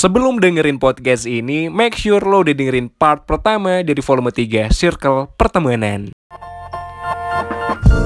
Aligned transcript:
Sebelum 0.00 0.40
dengerin 0.40 0.80
podcast 0.80 1.28
ini, 1.28 1.68
make 1.68 1.92
sure 1.92 2.24
lo 2.24 2.40
udah 2.40 2.56
dengerin 2.56 2.88
part 2.88 3.28
pertama 3.28 3.84
dari 3.84 4.00
volume 4.00 4.32
3 4.32 4.72
Circle 4.72 5.28
Pertemanan. 5.36 6.08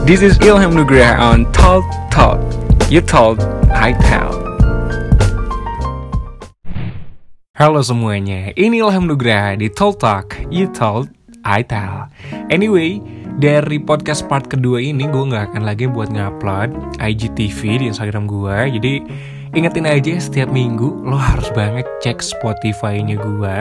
This 0.02 0.18
is 0.18 0.34
Ilham 0.42 0.74
Nugraha 0.74 1.14
on 1.22 1.46
Talk 1.54 1.86
Talk. 2.10 2.42
You 2.90 2.98
told, 2.98 3.38
I 3.70 3.94
tell. 4.10 4.34
Halo 7.54 7.78
semuanya, 7.86 8.50
ini 8.58 8.82
Ilham 8.82 9.06
Nugraha 9.06 9.54
di 9.54 9.70
Talk 9.70 10.02
Talk. 10.02 10.34
You 10.50 10.66
told, 10.74 11.14
I 11.46 11.62
tell. 11.62 12.10
Anyway, 12.50 12.98
dari 13.38 13.78
podcast 13.78 14.26
part 14.26 14.50
kedua 14.50 14.82
ini 14.82 15.06
gue 15.06 15.30
nggak 15.30 15.54
akan 15.54 15.62
lagi 15.62 15.86
buat 15.86 16.10
ngupload 16.10 16.98
IGTV 16.98 17.86
di 17.86 17.86
Instagram 17.86 18.26
gue. 18.26 18.82
Jadi 18.82 18.94
Ingetin 19.54 19.86
aja 19.86 20.18
setiap 20.18 20.50
minggu 20.50 21.06
lo 21.06 21.14
harus 21.14 21.46
banget 21.54 21.86
cek 22.02 22.18
Spotify-nya 22.18 23.14
gue 23.14 23.56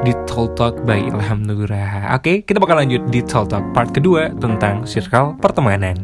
di 0.00 0.16
Talk 0.24 0.56
Talk 0.56 0.88
by 0.88 0.96
Ilham 0.96 1.44
Nugraha. 1.44 2.16
Oke, 2.16 2.48
kita 2.48 2.56
bakal 2.56 2.80
lanjut 2.80 3.04
di 3.12 3.20
Talk 3.20 3.52
Talk 3.52 3.60
part 3.76 3.92
kedua 3.92 4.32
tentang 4.40 4.88
circle 4.88 5.36
pertemanan. 5.36 6.00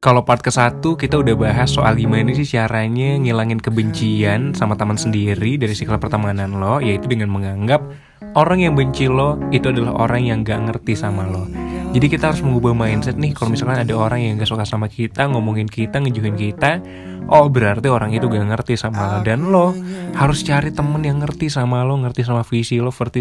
Kalau 0.00 0.24
part 0.24 0.40
ke 0.40 0.48
satu 0.48 0.96
kita 0.96 1.20
udah 1.20 1.36
bahas 1.36 1.68
soal 1.68 2.00
gimana 2.00 2.32
sih 2.32 2.48
caranya 2.48 3.20
ngilangin 3.20 3.60
kebencian 3.60 4.56
sama 4.56 4.72
teman 4.80 4.96
sendiri 4.96 5.60
dari 5.60 5.76
circle 5.76 6.00
pertemanan 6.00 6.56
lo, 6.56 6.80
yaitu 6.80 7.12
dengan 7.12 7.28
menganggap 7.28 7.84
orang 8.40 8.64
yang 8.64 8.72
benci 8.72 9.04
lo 9.04 9.36
itu 9.52 9.68
adalah 9.68 10.00
orang 10.00 10.24
yang 10.24 10.40
gak 10.48 10.64
ngerti 10.64 10.96
sama 10.96 11.28
lo. 11.28 11.44
Jadi 11.88 12.06
kita 12.12 12.30
harus 12.30 12.44
mengubah 12.44 12.76
mindset 12.76 13.16
nih 13.16 13.32
kalau 13.32 13.56
misalkan 13.56 13.80
ada 13.80 13.94
orang 13.96 14.20
yang 14.20 14.36
gak 14.36 14.52
suka 14.52 14.68
sama 14.68 14.92
kita, 14.92 15.24
ngomongin 15.24 15.64
kita, 15.64 15.98
ngejuhin 15.98 16.36
kita, 16.36 16.84
oh 17.32 17.48
berarti 17.48 17.88
orang 17.88 18.12
itu 18.12 18.28
gak 18.28 18.44
ngerti 18.44 18.76
sama 18.76 19.16
lo. 19.16 19.18
Dan 19.24 19.48
lo 19.48 19.72
harus 20.12 20.44
cari 20.44 20.68
temen 20.68 21.00
yang 21.00 21.24
ngerti 21.24 21.48
sama 21.48 21.82
lo, 21.88 21.96
ngerti 21.96 22.28
sama 22.28 22.44
visi 22.44 22.76
lo, 22.76 22.92
ngerti 22.92 23.20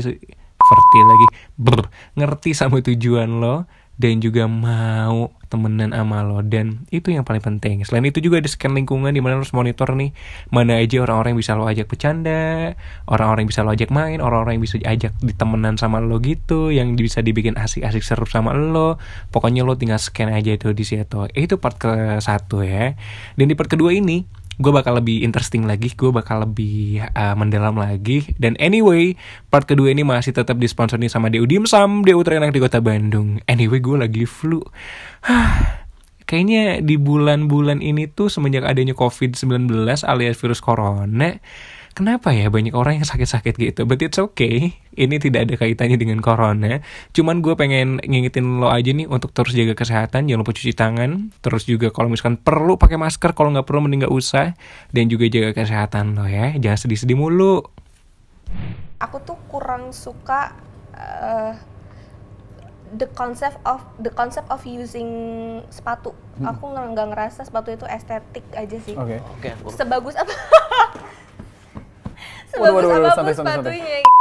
ngerti 0.67 0.99
lagi, 0.99 1.27
brr, 1.55 1.85
ngerti 2.19 2.51
sama 2.51 2.83
tujuan 2.83 3.39
lo 3.39 3.63
dan 3.97 4.21
juga 4.21 4.45
mau 4.45 5.33
temenan 5.49 5.91
sama 5.95 6.21
lo. 6.21 6.45
Dan 6.45 6.85
itu 6.93 7.09
yang 7.09 7.25
paling 7.25 7.41
penting. 7.41 7.81
Selain 7.81 8.05
itu 8.05 8.21
juga 8.21 8.37
ada 8.37 8.49
scan 8.49 8.77
lingkungan 8.77 9.09
di 9.09 9.21
mana 9.23 9.41
harus 9.41 9.51
monitor 9.55 9.97
nih 9.97 10.13
mana 10.53 10.77
aja 10.77 11.01
orang-orang 11.01 11.33
yang 11.33 11.41
bisa 11.41 11.57
lo 11.57 11.65
ajak 11.65 11.87
bercanda 11.89 12.75
orang-orang 13.09 13.47
yang 13.47 13.51
bisa 13.51 13.61
lo 13.65 13.71
ajak 13.73 13.89
main 13.89 14.19
orang-orang 14.19 14.59
yang 14.59 14.63
bisa 14.63 14.77
ajak 14.83 15.13
ditemenan 15.23 15.75
sama 15.79 16.03
lo 16.03 16.19
gitu 16.21 16.69
yang 16.69 16.93
bisa 16.93 17.23
dibikin 17.25 17.57
asik-asik 17.57 18.05
seru 18.05 18.29
sama 18.29 18.53
lo. 18.53 19.01
Pokoknya 19.33 19.65
lo 19.65 19.73
tinggal 19.79 19.97
scan 19.97 20.29
aja 20.29 20.53
itu 20.53 20.71
di 20.71 20.85
situ. 20.85 21.25
Itu 21.33 21.57
part 21.57 21.81
ke 21.81 22.21
satu 22.21 22.61
ya. 22.61 22.93
Dan 23.33 23.49
di 23.49 23.55
part 23.57 23.71
kedua 23.71 23.95
ini 23.95 24.46
gue 24.57 24.71
bakal 24.73 24.97
lebih 24.97 25.21
interesting 25.21 25.69
lagi, 25.69 25.93
gue 25.93 26.09
bakal 26.09 26.41
lebih 26.41 27.05
uh, 27.13 27.35
mendalam 27.37 27.77
lagi. 27.77 28.25
Dan 28.41 28.57
anyway, 28.57 29.13
part 29.53 29.69
kedua 29.69 29.93
ini 29.93 30.01
masih 30.01 30.33
tetap 30.33 30.57
disponsori 30.57 31.05
sama 31.07 31.29
DU 31.29 31.45
Dimsum, 31.45 32.01
DU 32.01 32.19
terenak 32.25 32.49
di 32.49 32.61
kota 32.61 32.81
Bandung. 32.81 33.37
Anyway, 33.45 33.77
gue 33.77 33.97
lagi 34.01 34.25
flu. 34.25 34.65
Kayaknya 36.27 36.83
di 36.83 36.99
bulan-bulan 36.99 37.79
ini 37.79 38.11
tuh 38.11 38.27
semenjak 38.27 38.67
adanya 38.67 38.91
COVID-19 38.97 39.71
alias 40.03 40.35
virus 40.35 40.59
corona, 40.59 41.39
kenapa 41.97 42.29
ya 42.29 42.53
banyak 42.53 42.77
orang 42.77 43.01
yang 43.01 43.07
sakit-sakit 43.09 43.57
gitu 43.57 43.89
but 43.89 43.97
it's 44.05 44.21
okay 44.21 44.77
ini 44.93 45.17
tidak 45.17 45.49
ada 45.49 45.57
kaitannya 45.57 45.97
dengan 45.97 46.21
corona 46.21 46.85
cuman 47.09 47.41
gue 47.41 47.57
pengen 47.57 47.97
ngingetin 48.05 48.61
lo 48.61 48.69
aja 48.69 48.93
nih 48.93 49.09
untuk 49.09 49.33
terus 49.33 49.57
jaga 49.57 49.73
kesehatan 49.73 50.29
jangan 50.29 50.45
lupa 50.45 50.53
cuci 50.53 50.77
tangan 50.77 51.33
terus 51.41 51.65
juga 51.65 51.89
kalau 51.89 52.13
misalkan 52.13 52.37
perlu 52.37 52.77
pakai 52.77 53.01
masker 53.01 53.33
kalau 53.33 53.49
nggak 53.49 53.65
perlu 53.65 53.89
mending 53.89 54.05
gak 54.05 54.13
usah 54.13 54.53
dan 54.93 55.09
juga 55.09 55.25
jaga 55.25 55.57
kesehatan 55.57 56.13
lo 56.13 56.29
ya 56.29 56.53
jangan 56.61 56.77
sedih-sedih 56.85 57.17
mulu 57.17 57.65
aku 59.01 59.17
tuh 59.25 59.37
kurang 59.49 59.89
suka 59.89 60.53
uh, 60.93 61.57
the 62.95 63.09
concept 63.17 63.59
of 63.67 63.83
the 63.99 64.07
concept 64.07 64.47
of 64.47 64.63
using 64.63 65.09
sepatu. 65.67 66.15
Hmm. 66.39 66.55
Aku 66.55 66.71
nggak 66.71 67.11
ngerasa 67.11 67.43
sepatu 67.43 67.75
itu 67.75 67.83
estetik 67.83 68.47
aja 68.55 68.77
sih. 68.79 68.95
Oke. 68.95 69.19
Okay. 69.43 69.51
Okay, 69.59 69.75
Sebagus 69.75 70.15
apa? 70.15 70.31
bagus 72.59 72.83
apa 73.13 73.31
bagus 73.31 73.33
sepatunya 73.33 74.16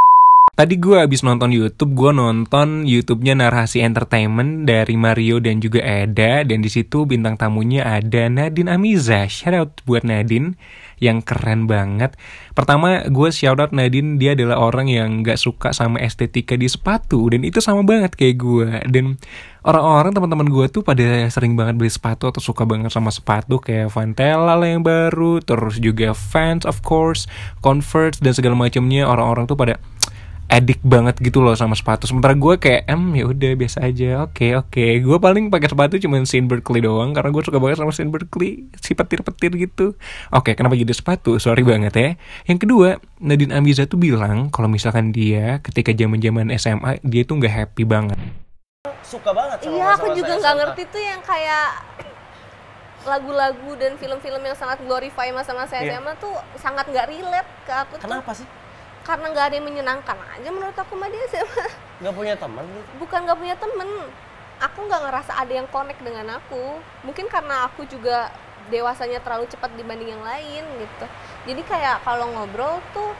Tadi 0.56 0.80
gue 0.80 0.96
abis 0.96 1.20
nonton 1.20 1.52
YouTube, 1.52 1.92
gue 1.92 2.16
nonton 2.16 2.88
YouTube-nya 2.88 3.36
Narasi 3.36 3.84
Entertainment 3.84 4.64
dari 4.64 4.96
Mario 4.96 5.36
dan 5.36 5.60
juga 5.60 5.84
Eda 5.84 6.48
dan 6.48 6.64
di 6.64 6.72
situ 6.72 7.04
bintang 7.04 7.36
tamunya 7.36 7.84
ada 7.84 8.32
Nadine 8.32 8.72
Amiza. 8.72 9.28
Shout 9.28 9.52
out 9.52 9.84
buat 9.84 10.00
Nadine 10.08 10.56
yang 10.96 11.20
keren 11.20 11.68
banget. 11.68 12.16
Pertama, 12.56 13.04
gue 13.04 13.28
shout 13.36 13.60
out 13.60 13.76
Nadine, 13.76 14.16
dia 14.16 14.32
adalah 14.32 14.56
orang 14.56 14.88
yang 14.88 15.20
gak 15.20 15.36
suka 15.36 15.76
sama 15.76 16.00
estetika 16.00 16.56
di 16.56 16.72
sepatu 16.72 17.20
dan 17.28 17.44
itu 17.44 17.60
sama 17.60 17.84
banget 17.84 18.16
kayak 18.16 18.36
gue. 18.40 18.68
Dan 18.88 19.20
orang-orang 19.60 20.16
teman-teman 20.16 20.48
gue 20.48 20.72
tuh 20.72 20.80
pada 20.80 21.28
sering 21.28 21.52
banget 21.52 21.76
beli 21.76 21.92
sepatu 21.92 22.32
atau 22.32 22.40
suka 22.40 22.64
banget 22.64 22.88
sama 22.88 23.12
sepatu 23.12 23.60
kayak 23.60 23.92
Vantela 23.92 24.56
lah 24.56 24.64
yang 24.64 24.80
baru, 24.80 25.44
terus 25.44 25.76
juga 25.76 26.16
Vans 26.16 26.64
of 26.64 26.80
course, 26.80 27.28
Converse 27.60 28.24
dan 28.24 28.32
segala 28.32 28.56
macamnya. 28.56 29.04
Orang-orang 29.04 29.44
tuh 29.44 29.60
pada 29.60 29.76
edik 30.56 30.80
banget 30.80 31.20
gitu 31.20 31.44
loh 31.44 31.52
sama 31.52 31.76
sepatu. 31.76 32.08
Sementara 32.08 32.32
gue 32.32 32.54
kayak 32.56 32.88
em 32.88 33.02
ya 33.12 33.24
udah 33.28 33.52
biasa 33.60 33.84
aja. 33.84 34.24
Oke 34.24 34.48
okay, 34.48 34.50
oke. 34.56 34.72
Okay. 34.72 34.90
Gue 35.04 35.18
paling 35.20 35.52
pakai 35.52 35.68
sepatu 35.68 36.00
cuma 36.00 36.16
Saint 36.24 36.48
Berkeley 36.48 36.80
doang 36.80 37.12
karena 37.12 37.28
gue 37.28 37.42
suka 37.44 37.60
banget 37.60 37.76
sama 37.76 37.92
Saint 37.92 38.08
Berkeley. 38.08 38.72
Si 38.80 38.96
petir-petir 38.96 39.52
gitu. 39.60 39.92
Oke, 40.32 40.52
okay, 40.52 40.52
kenapa 40.56 40.72
jadi 40.72 40.96
sepatu? 40.96 41.36
Sorry 41.36 41.60
banget 41.60 41.92
ya. 41.92 42.10
Yang 42.48 42.58
kedua, 42.64 42.88
Nadine 43.20 43.52
Amiza 43.52 43.84
tuh 43.84 44.00
bilang 44.00 44.48
kalau 44.48 44.72
misalkan 44.72 45.12
dia 45.12 45.60
ketika 45.60 45.92
zaman-zaman 45.92 46.48
SMA 46.56 47.04
dia 47.04 47.22
tuh 47.28 47.36
nggak 47.36 47.52
happy 47.52 47.84
banget. 47.84 48.16
Suka 49.04 49.30
banget 49.36 49.60
sama 49.60 49.76
Iya, 49.76 49.86
aku 49.92 50.06
juga 50.16 50.32
nggak 50.40 50.54
ngerti 50.56 50.82
tuh 50.88 51.02
yang 51.04 51.20
kayak 51.20 51.68
lagu-lagu 53.06 53.70
dan 53.78 53.94
film-film 53.94 54.42
yang 54.42 54.56
sangat 54.58 54.82
glorify 54.82 55.30
masa-masa 55.30 55.78
yeah. 55.78 56.02
SMA 56.02 56.18
tuh 56.18 56.34
sangat 56.58 56.90
nggak 56.90 57.06
relate 57.06 57.50
ke 57.62 57.72
aku 57.72 57.94
Kenapa 58.02 58.34
tuh. 58.34 58.42
sih? 58.42 58.48
Karena 59.06 59.26
nggak 59.30 59.44
ada 59.46 59.54
yang 59.54 59.66
menyenangkan 59.70 60.18
aja 60.34 60.48
menurut 60.50 60.74
aku 60.74 60.98
mah 60.98 61.06
dia 61.06 61.24
sih. 61.30 61.38
Nggak 62.02 62.14
punya 62.18 62.34
teman 62.34 62.66
gitu? 62.66 62.90
Bukan 63.00 63.18
nggak 63.24 63.38
punya 63.38 63.56
temen 63.56 63.88
aku 64.58 64.78
nggak 64.84 65.02
ngerasa 65.06 65.32
ada 65.38 65.52
yang 65.54 65.68
connect 65.70 66.02
dengan 66.02 66.26
aku. 66.42 66.82
Mungkin 67.06 67.30
karena 67.30 67.70
aku 67.70 67.86
juga 67.86 68.34
dewasanya 68.66 69.22
terlalu 69.22 69.46
cepat 69.46 69.70
dibanding 69.78 70.18
yang 70.18 70.24
lain 70.26 70.66
gitu. 70.82 71.06
Jadi 71.46 71.62
kayak 71.64 72.02
kalau 72.02 72.26
ngobrol 72.34 72.82
tuh 72.90 73.14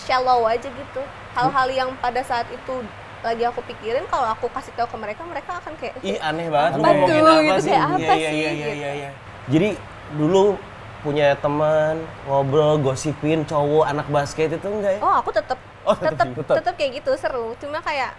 shallow 0.00 0.48
aja 0.48 0.66
gitu. 0.72 1.02
Hal-hal 1.36 1.68
yang 1.68 1.92
pada 2.00 2.24
saat 2.24 2.48
itu 2.48 2.82
lagi 3.20 3.44
aku 3.44 3.60
pikirin 3.68 4.08
kalau 4.08 4.32
aku 4.32 4.48
kasih 4.48 4.72
tahu 4.72 4.88
ke 4.88 4.96
mereka 4.96 5.22
mereka 5.28 5.60
akan 5.60 5.76
kayak 5.76 5.92
ih 6.00 6.16
aneh 6.24 6.48
banget 6.48 6.80
ngomongin 6.80 7.20
apa 7.20 7.40
gitu, 7.44 7.60
sih? 7.68 7.72
Kayak 7.76 7.84
apa 7.84 8.00
iya, 8.00 8.16
iya, 8.16 8.16
sih? 8.16 8.40
iya, 8.40 8.50
iya, 8.50 8.68
iya, 8.72 8.90
iya. 8.96 9.10
jadi 9.44 9.68
dulu 10.16 10.56
punya 11.00 11.32
teman 11.40 12.00
ngobrol 12.28 12.76
gosipin 12.80 13.44
cowok 13.48 13.88
anak 13.88 14.06
basket 14.12 14.56
itu 14.56 14.68
enggak 14.68 14.96
ya? 14.96 15.00
Oh 15.00 15.14
aku 15.16 15.30
tetap 15.32 15.58
oh, 15.88 15.96
tetap 15.96 16.26
tetap 16.36 16.74
kayak 16.76 17.00
gitu 17.00 17.12
seru. 17.16 17.56
Cuma 17.56 17.80
kayak 17.80 18.12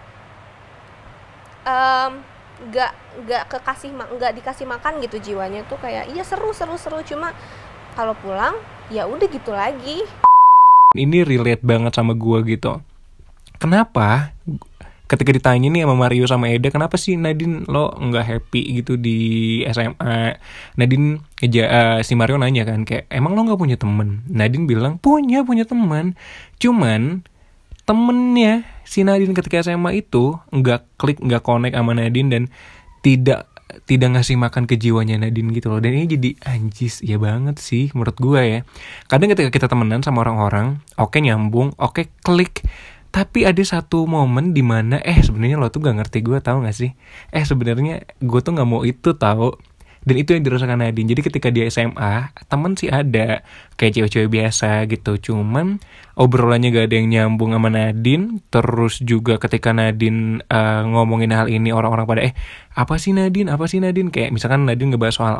um, 1.62 2.22
nggak 2.68 2.92
nggak 3.26 3.42
kekasih 3.50 3.90
nggak 3.94 4.32
dikasih 4.42 4.66
makan 4.66 5.02
gitu 5.02 5.18
jiwanya 5.22 5.62
tuh 5.66 5.78
kayak 5.78 6.10
iya 6.10 6.26
seru 6.26 6.50
seru 6.50 6.74
seru. 6.74 7.00
Cuma 7.06 7.30
kalau 7.94 8.18
pulang 8.18 8.58
ya 8.90 9.06
udah 9.06 9.28
gitu 9.30 9.54
lagi. 9.54 10.02
Ini 10.92 11.24
relate 11.24 11.64
banget 11.64 11.96
sama 11.96 12.12
gua 12.12 12.44
gitu. 12.44 12.82
Kenapa 13.56 14.34
ketika 15.12 15.28
ditanya 15.36 15.68
nih 15.68 15.84
sama 15.84 15.94
Mario 15.94 16.24
sama 16.24 16.48
Eda 16.48 16.72
kenapa 16.72 16.96
sih 16.96 17.20
Nadine 17.20 17.68
lo 17.68 17.92
nggak 17.92 18.24
happy 18.24 18.80
gitu 18.80 18.96
di 18.96 19.60
SMA 19.68 20.40
Nadine 20.80 21.20
ja, 21.44 21.64
uh, 21.68 21.98
si 22.00 22.16
Mario 22.16 22.40
nanya 22.40 22.64
kan 22.64 22.88
kayak 22.88 23.12
emang 23.12 23.36
lo 23.36 23.44
nggak 23.44 23.60
punya 23.60 23.76
temen? 23.76 24.24
Nadine 24.32 24.64
bilang 24.64 24.96
punya 24.96 25.44
punya 25.44 25.68
teman 25.68 26.16
cuman 26.56 27.28
temennya 27.84 28.64
si 28.88 29.04
Nadine 29.04 29.36
ketika 29.36 29.60
SMA 29.60 30.00
itu 30.00 30.40
nggak 30.48 30.96
klik 30.96 31.20
nggak 31.20 31.44
connect 31.44 31.76
sama 31.76 31.92
Nadine 31.92 32.28
dan 32.32 32.42
tidak 33.04 33.52
tidak 33.84 34.08
ngasih 34.16 34.36
makan 34.36 34.64
ke 34.68 34.76
jiwanya 34.76 35.16
Nadine 35.16 35.48
gitu 35.52 35.72
loh. 35.72 35.80
Dan 35.80 35.96
ini 35.96 36.06
jadi 36.06 36.30
anjis. 36.44 37.00
Ya 37.00 37.16
banget 37.16 37.56
sih 37.56 37.88
menurut 37.96 38.16
gue 38.20 38.40
ya. 38.40 38.60
Kadang 39.08 39.32
ketika 39.32 39.48
kita 39.48 39.66
temenan 39.66 40.04
sama 40.04 40.24
orang-orang 40.24 40.84
oke 41.00 41.16
okay, 41.16 41.20
nyambung 41.24 41.72
oke 41.80 42.04
okay, 42.04 42.04
klik 42.20 42.64
tapi 43.12 43.44
ada 43.44 43.60
satu 43.60 44.08
momen 44.08 44.56
di 44.56 44.64
mana 44.64 44.96
eh 45.04 45.20
sebenarnya 45.20 45.60
lo 45.60 45.68
tuh 45.68 45.84
gak 45.84 46.00
ngerti 46.00 46.24
gue 46.24 46.40
tau 46.40 46.64
gak 46.64 46.72
sih? 46.72 46.96
Eh 47.28 47.44
sebenarnya 47.44 48.08
gue 48.24 48.40
tuh 48.40 48.52
gak 48.56 48.64
mau 48.64 48.82
itu 48.88 49.12
tau. 49.12 49.60
Dan 50.02 50.18
itu 50.18 50.34
yang 50.34 50.42
dirasakan 50.42 50.82
Nadine. 50.82 51.14
Jadi 51.14 51.20
ketika 51.22 51.48
dia 51.54 51.70
SMA 51.70 52.34
temen 52.50 52.74
sih 52.74 52.90
ada 52.90 53.46
kayak 53.78 53.92
cewek-cewek 53.94 54.34
biasa 54.34 54.90
gitu. 54.90 55.14
Cuman 55.30 55.78
obrolannya 56.18 56.74
gak 56.74 56.90
ada 56.90 56.96
yang 56.98 57.08
nyambung 57.12 57.54
sama 57.54 57.68
Nadine. 57.70 58.40
Terus 58.48 58.98
juga 59.04 59.38
ketika 59.38 59.70
Nadine 59.70 60.42
uh, 60.50 60.82
ngomongin 60.88 61.30
hal 61.30 61.46
ini 61.46 61.70
orang-orang 61.70 62.08
pada 62.08 62.22
eh 62.26 62.34
apa 62.74 62.98
sih 62.98 63.14
Nadine? 63.14 63.52
Apa 63.52 63.70
sih 63.70 63.78
Nadine? 63.78 64.10
Kayak 64.10 64.34
misalkan 64.34 64.66
Nadine 64.66 64.96
ngebahas 64.96 65.14
soal 65.14 65.34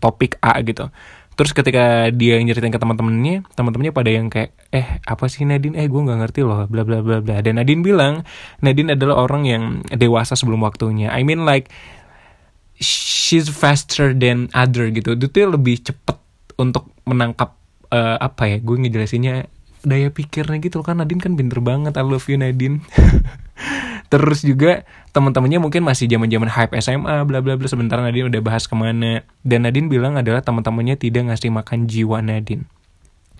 topik 0.00 0.38
A 0.40 0.62
gitu 0.62 0.88
terus 1.36 1.52
ketika 1.52 2.08
dia 2.16 2.40
nyeritain 2.40 2.72
ke 2.72 2.80
teman-temannya 2.80 3.44
teman-temannya 3.52 3.92
pada 3.92 4.08
yang 4.08 4.32
kayak 4.32 4.56
eh 4.72 4.98
apa 5.04 5.28
sih 5.28 5.44
Nadine? 5.44 5.76
Eh 5.76 5.84
gue 5.84 6.00
nggak 6.00 6.18
ngerti 6.24 6.40
loh 6.40 6.64
bla 6.64 6.82
bla 6.82 7.04
bla 7.04 7.20
bla. 7.20 7.44
Dan 7.44 7.60
Nadine 7.60 7.84
bilang 7.84 8.24
Nadine 8.64 8.96
adalah 8.96 9.20
orang 9.20 9.44
yang 9.44 9.62
dewasa 9.92 10.32
sebelum 10.32 10.64
waktunya. 10.64 11.12
I 11.12 11.28
mean 11.28 11.44
like 11.44 11.68
she's 12.80 13.52
faster 13.52 14.16
than 14.16 14.48
other 14.56 14.88
gitu. 14.88 15.12
Itu 15.12 15.28
lebih 15.44 15.84
cepet 15.84 16.16
untuk 16.56 16.88
menangkap 17.04 17.52
uh, 17.92 18.16
apa 18.16 18.56
ya 18.56 18.58
gue 18.64 18.76
ngejelasinnya 18.88 19.52
daya 19.84 20.08
pikirnya 20.08 20.56
gitu 20.64 20.80
loh. 20.80 20.88
Kan 20.88 21.04
Nadine 21.04 21.20
kan 21.20 21.36
pinter 21.36 21.60
banget 21.60 22.00
I 22.00 22.02
love 22.02 22.24
you 22.32 22.40
Nadine 22.40 22.80
terus 24.06 24.46
juga 24.46 24.86
teman-temannya 25.10 25.58
mungkin 25.58 25.82
masih 25.82 26.06
zaman-zaman 26.06 26.50
hype 26.50 26.74
SMA 26.78 27.26
bla 27.26 27.42
bla 27.42 27.58
bla 27.58 27.66
sebentar 27.66 27.98
Nadine 27.98 28.30
udah 28.30 28.42
bahas 28.42 28.70
ke 28.70 28.74
mana 28.78 29.26
dan 29.42 29.66
Nadine 29.66 29.90
bilang 29.90 30.14
adalah 30.14 30.42
teman-temannya 30.42 30.94
tidak 30.98 31.32
ngasih 31.32 31.50
makan 31.50 31.90
jiwa 31.90 32.22
Nadine 32.22 32.70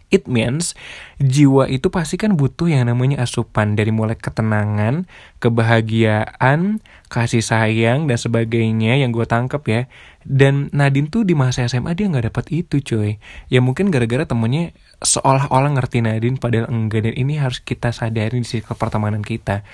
It 0.06 0.30
means 0.30 0.78
jiwa 1.18 1.66
itu 1.66 1.90
pasti 1.90 2.14
kan 2.14 2.38
butuh 2.38 2.70
yang 2.70 2.86
namanya 2.86 3.26
asupan 3.26 3.74
dari 3.74 3.90
mulai 3.90 4.14
ketenangan, 4.14 5.10
kebahagiaan, 5.42 6.78
kasih 7.10 7.42
sayang 7.42 8.06
dan 8.06 8.14
sebagainya 8.14 9.02
yang 9.02 9.10
gue 9.10 9.26
tangkep 9.26 9.62
ya. 9.66 9.90
Dan 10.22 10.70
Nadine 10.70 11.10
tuh 11.10 11.26
di 11.26 11.34
masa 11.34 11.66
SMA 11.66 11.98
dia 11.98 12.06
nggak 12.06 12.30
dapat 12.30 12.46
itu 12.54 12.78
coy. 12.86 13.18
Ya 13.50 13.58
mungkin 13.58 13.90
gara-gara 13.90 14.22
temennya 14.22 14.78
seolah-olah 15.02 15.74
ngerti 15.74 16.06
Nadine 16.06 16.38
padahal 16.38 16.70
enggak 16.70 17.10
dan 17.10 17.14
ini 17.18 17.42
harus 17.42 17.58
kita 17.58 17.90
sadari 17.90 18.38
di 18.38 18.46
circle 18.46 18.78
pertemanan 18.78 19.26
kita. 19.26 19.66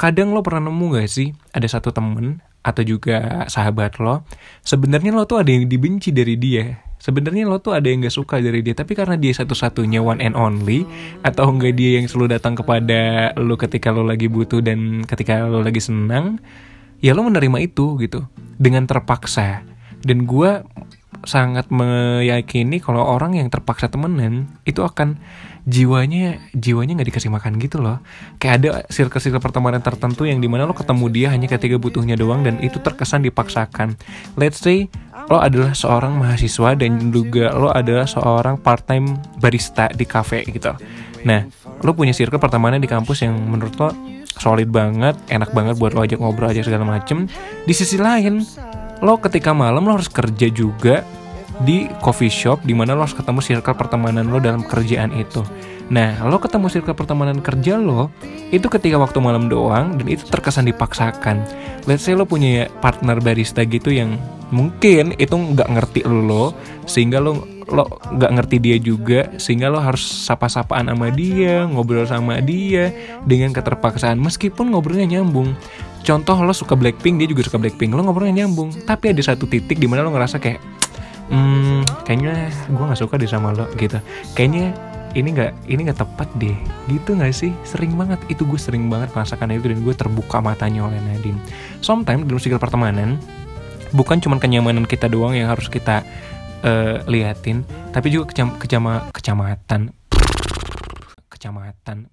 Kadang 0.00 0.34
lo 0.34 0.42
pernah 0.42 0.68
nemu 0.68 0.98
gak 0.98 1.08
sih 1.08 1.30
ada 1.54 1.68
satu 1.68 1.94
temen 1.94 2.42
atau 2.62 2.82
juga 2.86 3.42
sahabat 3.50 3.98
lo 3.98 4.22
sebenarnya 4.62 5.10
lo 5.10 5.26
tuh 5.26 5.42
ada 5.42 5.50
yang 5.50 5.66
dibenci 5.66 6.14
dari 6.14 6.38
dia. 6.38 6.78
Sebenarnya 7.02 7.50
lo 7.50 7.58
tuh 7.58 7.74
ada 7.74 7.90
yang 7.90 8.06
gak 8.06 8.14
suka 8.14 8.38
dari 8.38 8.62
dia 8.62 8.78
tapi 8.78 8.94
karena 8.94 9.18
dia 9.18 9.34
satu-satunya 9.34 9.98
one 9.98 10.22
and 10.22 10.38
only 10.38 10.86
atau 11.26 11.50
enggak 11.50 11.74
dia 11.74 11.98
yang 11.98 12.06
selalu 12.06 12.38
datang 12.38 12.54
kepada 12.54 13.30
lo 13.34 13.58
ketika 13.58 13.90
lo 13.90 14.06
lagi 14.06 14.30
butuh 14.30 14.62
dan 14.62 15.02
ketika 15.02 15.42
lo 15.42 15.62
lagi 15.62 15.82
senang 15.82 16.38
ya 17.02 17.12
lo 17.12 17.26
menerima 17.26 17.58
itu 17.62 17.98
gitu. 17.98 18.22
Dengan 18.56 18.86
terpaksa. 18.86 19.66
Dan 20.02 20.26
gue 20.26 20.66
sangat 21.22 21.70
meyakini 21.70 22.82
kalau 22.82 23.02
orang 23.02 23.38
yang 23.38 23.46
terpaksa 23.46 23.86
temenan 23.86 24.50
itu 24.66 24.82
akan 24.82 25.18
jiwanya 25.62 26.42
jiwanya 26.50 26.98
nggak 26.98 27.14
dikasih 27.14 27.30
makan 27.30 27.62
gitu 27.62 27.78
loh. 27.78 28.02
Kayak 28.42 28.54
ada 28.58 28.70
circle-circle 28.90 29.38
pertemanan 29.38 29.78
tertentu 29.78 30.26
yang 30.26 30.42
di 30.42 30.50
mana 30.50 30.66
lo 30.66 30.74
ketemu 30.74 31.06
dia 31.14 31.28
hanya 31.30 31.46
ketika 31.46 31.78
butuhnya 31.78 32.18
doang 32.18 32.42
dan 32.42 32.58
itu 32.58 32.82
terkesan 32.82 33.22
dipaksakan. 33.22 33.94
Let's 34.34 34.58
say 34.58 34.90
lo 35.30 35.38
adalah 35.38 35.72
seorang 35.78 36.18
mahasiswa 36.18 36.74
dan 36.74 37.14
juga 37.14 37.54
lo 37.54 37.70
adalah 37.70 38.10
seorang 38.10 38.58
part 38.58 38.90
time 38.90 39.14
barista 39.38 39.86
di 39.94 40.02
cafe 40.02 40.42
gitu. 40.50 40.74
Nah 41.22 41.46
lo 41.86 41.94
punya 41.94 42.10
circle 42.10 42.42
pertemanan 42.42 42.82
di 42.82 42.90
kampus 42.90 43.22
yang 43.22 43.38
menurut 43.38 43.74
lo 43.78 43.94
solid 44.34 44.66
banget 44.72 45.14
enak 45.30 45.54
banget 45.54 45.78
buat 45.78 45.94
lo 45.94 46.02
ajak 46.02 46.18
ngobrol 46.18 46.50
aja 46.50 46.66
segala 46.66 46.82
macem. 46.82 47.30
Di 47.62 47.74
sisi 47.76 47.94
lain 48.00 48.42
lo 49.02 49.18
ketika 49.18 49.50
malam 49.50 49.82
lo 49.82 49.98
harus 49.98 50.08
kerja 50.08 50.46
juga 50.48 51.02
di 51.66 51.90
coffee 52.00 52.32
shop 52.32 52.64
di 52.64 52.72
mana 52.72 52.94
lo 52.96 53.04
harus 53.04 53.18
ketemu 53.18 53.42
circle 53.42 53.76
pertemanan 53.76 54.30
lo 54.30 54.38
dalam 54.38 54.64
kerjaan 54.64 55.12
itu. 55.12 55.42
Nah, 55.92 56.24
lo 56.24 56.40
ketemu 56.40 56.72
circle 56.72 56.96
pertemanan 56.96 57.42
kerja 57.44 57.76
lo 57.76 58.08
itu 58.48 58.64
ketika 58.70 58.96
waktu 58.96 59.18
malam 59.20 59.50
doang 59.50 59.98
dan 59.98 60.06
itu 60.08 60.24
terkesan 60.24 60.70
dipaksakan. 60.70 61.44
Let's 61.84 62.06
say 62.06 62.16
lo 62.16 62.24
punya 62.24 62.70
partner 62.80 63.18
barista 63.20 63.66
gitu 63.66 63.92
yang 63.92 64.16
mungkin 64.54 65.18
itu 65.18 65.34
nggak 65.34 65.68
ngerti 65.68 66.00
lo 66.06 66.54
sehingga 66.86 67.18
lo 67.18 67.44
lo 67.72 67.88
nggak 67.88 68.32
ngerti 68.36 68.56
dia 68.60 68.76
juga 68.76 69.32
sehingga 69.40 69.72
lo 69.72 69.80
harus 69.80 70.04
sapa-sapaan 70.04 70.92
sama 70.92 71.08
dia 71.08 71.64
ngobrol 71.64 72.04
sama 72.04 72.36
dia 72.44 72.92
dengan 73.24 73.56
keterpaksaan 73.56 74.20
meskipun 74.20 74.68
ngobrolnya 74.68 75.18
nyambung 75.18 75.56
contoh 76.02 76.36
lo 76.42 76.52
suka 76.52 76.74
Blackpink 76.74 77.22
dia 77.22 77.28
juga 77.30 77.46
suka 77.46 77.58
Blackpink. 77.58 77.94
Lo 77.94 78.02
ngobrolnya 78.04 78.44
nyambung. 78.44 78.74
Tapi 78.84 79.14
ada 79.14 79.22
satu 79.22 79.48
titik 79.48 79.78
di 79.78 79.86
mana 79.88 80.04
lo 80.04 80.10
ngerasa 80.12 80.42
kayak 80.42 80.60
hmm, 81.30 82.04
kayaknya 82.04 82.52
gue 82.68 82.84
nggak 82.84 83.00
suka 83.00 83.14
deh 83.16 83.30
sama 83.30 83.56
lo 83.56 83.70
gitu. 83.80 83.98
Kayaknya 84.36 84.76
ini 85.16 85.28
nggak 85.32 85.52
ini 85.70 85.80
nggak 85.88 85.98
tepat 85.98 86.28
deh. 86.36 86.56
Gitu 86.92 87.10
nggak 87.16 87.32
sih? 87.32 87.50
Sering 87.64 87.96
banget. 87.96 88.20
Itu 88.28 88.44
gue 88.44 88.60
sering 88.60 88.90
banget 88.92 89.14
merasakan 89.16 89.56
itu 89.56 89.72
dan 89.72 89.80
gue 89.80 89.94
terbuka 89.96 90.44
matanya 90.44 90.84
oleh 90.86 91.00
Nadine. 91.00 91.40
Sometimes 91.80 92.28
dalam 92.28 92.40
sikil 92.42 92.60
pertemanan 92.60 93.16
bukan 93.96 94.20
cuma 94.20 94.36
kenyamanan 94.36 94.88
kita 94.88 95.08
doang 95.08 95.36
yang 95.36 95.52
harus 95.52 95.68
kita 95.68 96.00
uh, 96.64 97.04
liatin 97.08 97.64
tapi 97.92 98.12
juga 98.12 98.28
kecam, 98.28 98.60
kecama, 98.60 99.08
kecamatan. 99.12 99.92
Kecamatan 101.32 102.11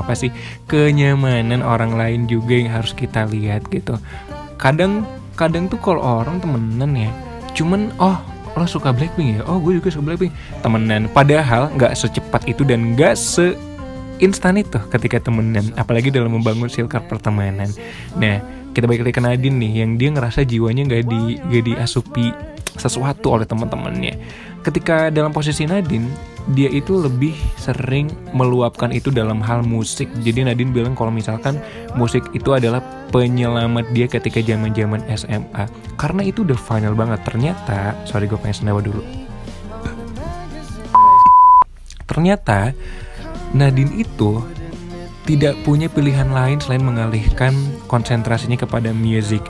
apa 0.00 0.16
sih 0.16 0.32
kenyamanan 0.66 1.62
orang 1.62 1.94
lain 1.94 2.26
juga 2.26 2.56
yang 2.56 2.72
harus 2.72 2.96
kita 2.96 3.28
lihat 3.28 3.68
gitu. 3.70 4.00
Kadang 4.58 5.06
kadang 5.38 5.66
tuh 5.66 5.78
kalau 5.82 6.02
orang 6.02 6.38
temenan 6.38 6.94
ya 6.94 7.10
cuman 7.54 7.90
oh 8.02 8.18
lo 8.54 8.66
suka 8.70 8.94
Blackpink 8.94 9.38
ya? 9.38 9.40
Oh 9.50 9.58
gue 9.58 9.78
juga 9.82 9.90
suka 9.90 10.14
Blackpink. 10.14 10.32
Temenan. 10.62 11.10
Padahal 11.10 11.74
nggak 11.74 11.94
secepat 11.98 12.46
itu 12.46 12.62
dan 12.62 12.94
nggak 12.94 13.18
se 13.18 13.58
instan 14.22 14.62
itu 14.62 14.78
ketika 14.94 15.18
temenan 15.18 15.74
apalagi 15.74 16.10
dalam 16.14 16.38
membangun 16.38 16.70
circle 16.70 17.02
pertemanan. 17.10 17.66
Nah 18.14 18.38
kita 18.74 18.86
balik 18.90 19.06
lagi 19.06 19.14
ke 19.18 19.22
Nadine 19.22 19.58
nih 19.58 19.72
yang 19.86 19.90
dia 19.98 20.10
ngerasa 20.10 20.42
jiwanya 20.46 20.82
nggak 20.86 21.02
di 21.06 21.38
gak 21.38 21.62
diasupi 21.66 22.26
sesuatu 22.74 23.38
oleh 23.38 23.46
teman-temannya. 23.46 24.14
Ketika 24.62 25.10
dalam 25.10 25.30
posisi 25.30 25.66
Nadine 25.66 26.33
dia 26.52 26.68
itu 26.68 27.00
lebih 27.00 27.32
sering 27.56 28.12
meluapkan 28.36 28.92
itu 28.92 29.08
dalam 29.08 29.40
hal 29.40 29.64
musik. 29.64 30.12
Jadi 30.20 30.44
Nadine 30.44 30.76
bilang 30.76 30.92
kalau 30.92 31.08
misalkan 31.08 31.56
musik 31.96 32.20
itu 32.36 32.52
adalah 32.52 32.84
penyelamat 33.08 33.88
dia 33.96 34.04
ketika 34.04 34.44
zaman-zaman 34.44 35.00
SMA. 35.16 35.64
Karena 35.96 36.20
itu 36.20 36.44
udah 36.44 36.58
final 36.60 36.92
banget. 36.92 37.24
Ternyata, 37.24 37.96
sorry 38.04 38.28
gue 38.28 38.36
pengen 38.36 38.60
sendawa 38.60 38.84
dulu. 38.84 39.00
Ternyata 42.04 42.76
Nadine 43.56 44.04
itu 44.04 44.44
tidak 45.24 45.56
punya 45.64 45.88
pilihan 45.88 46.28
lain 46.28 46.60
selain 46.60 46.84
mengalihkan 46.84 47.56
konsentrasinya 47.88 48.60
kepada 48.60 48.92
musik. 48.92 49.40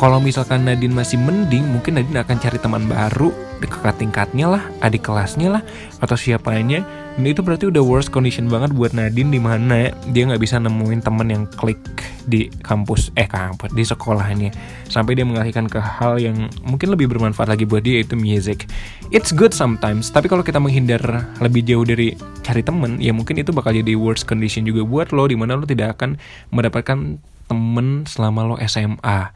Kalau 0.00 0.18
misalkan 0.18 0.66
Nadine 0.66 0.94
masih 0.94 1.20
mending, 1.20 1.62
mungkin 1.68 1.94
Nadine 1.94 2.20
akan 2.26 2.36
cari 2.42 2.58
teman 2.58 2.90
baru, 2.90 3.30
kakak 3.62 3.98
tingkatnya 4.02 4.46
lah, 4.50 4.62
adik 4.82 5.06
kelasnya 5.06 5.58
lah, 5.58 5.62
atau 6.02 6.18
siapanya. 6.18 6.82
Dan 7.12 7.28
itu 7.28 7.44
berarti 7.44 7.68
udah 7.68 7.84
worst 7.84 8.08
condition 8.08 8.48
banget 8.48 8.72
buat 8.72 8.96
Nadine 8.96 9.30
di 9.30 9.38
mana 9.38 9.92
dia 10.10 10.22
nggak 10.24 10.40
bisa 10.40 10.56
nemuin 10.56 11.04
temen 11.04 11.28
yang 11.28 11.44
klik 11.54 11.78
di 12.24 12.48
kampus, 12.64 13.12
eh 13.14 13.28
kampus, 13.28 13.70
di 13.76 13.84
sekolahnya. 13.84 14.50
Sampai 14.88 15.14
dia 15.14 15.26
mengalihkan 15.26 15.68
ke 15.68 15.76
hal 15.78 16.16
yang 16.18 16.48
mungkin 16.64 16.94
lebih 16.94 17.12
bermanfaat 17.12 17.52
lagi 17.52 17.68
buat 17.68 17.84
dia 17.84 18.00
itu 18.00 18.16
music. 18.16 18.66
It's 19.12 19.30
good 19.30 19.52
sometimes, 19.52 20.08
tapi 20.08 20.26
kalau 20.26 20.40
kita 20.40 20.56
menghindar 20.56 21.02
lebih 21.42 21.62
jauh 21.68 21.84
dari 21.84 22.16
cari 22.40 22.64
temen, 22.64 22.96
ya 22.96 23.12
mungkin 23.12 23.38
itu 23.38 23.52
bakal 23.52 23.76
jadi 23.76 23.92
worst 23.94 24.24
condition 24.24 24.64
juga 24.64 24.82
buat 24.82 25.12
lo, 25.12 25.28
di 25.28 25.36
mana 25.36 25.58
lo 25.58 25.68
tidak 25.68 26.00
akan 26.00 26.16
mendapatkan 26.48 27.20
temen 27.50 28.08
selama 28.08 28.40
lo 28.48 28.56
SMA 28.64 29.28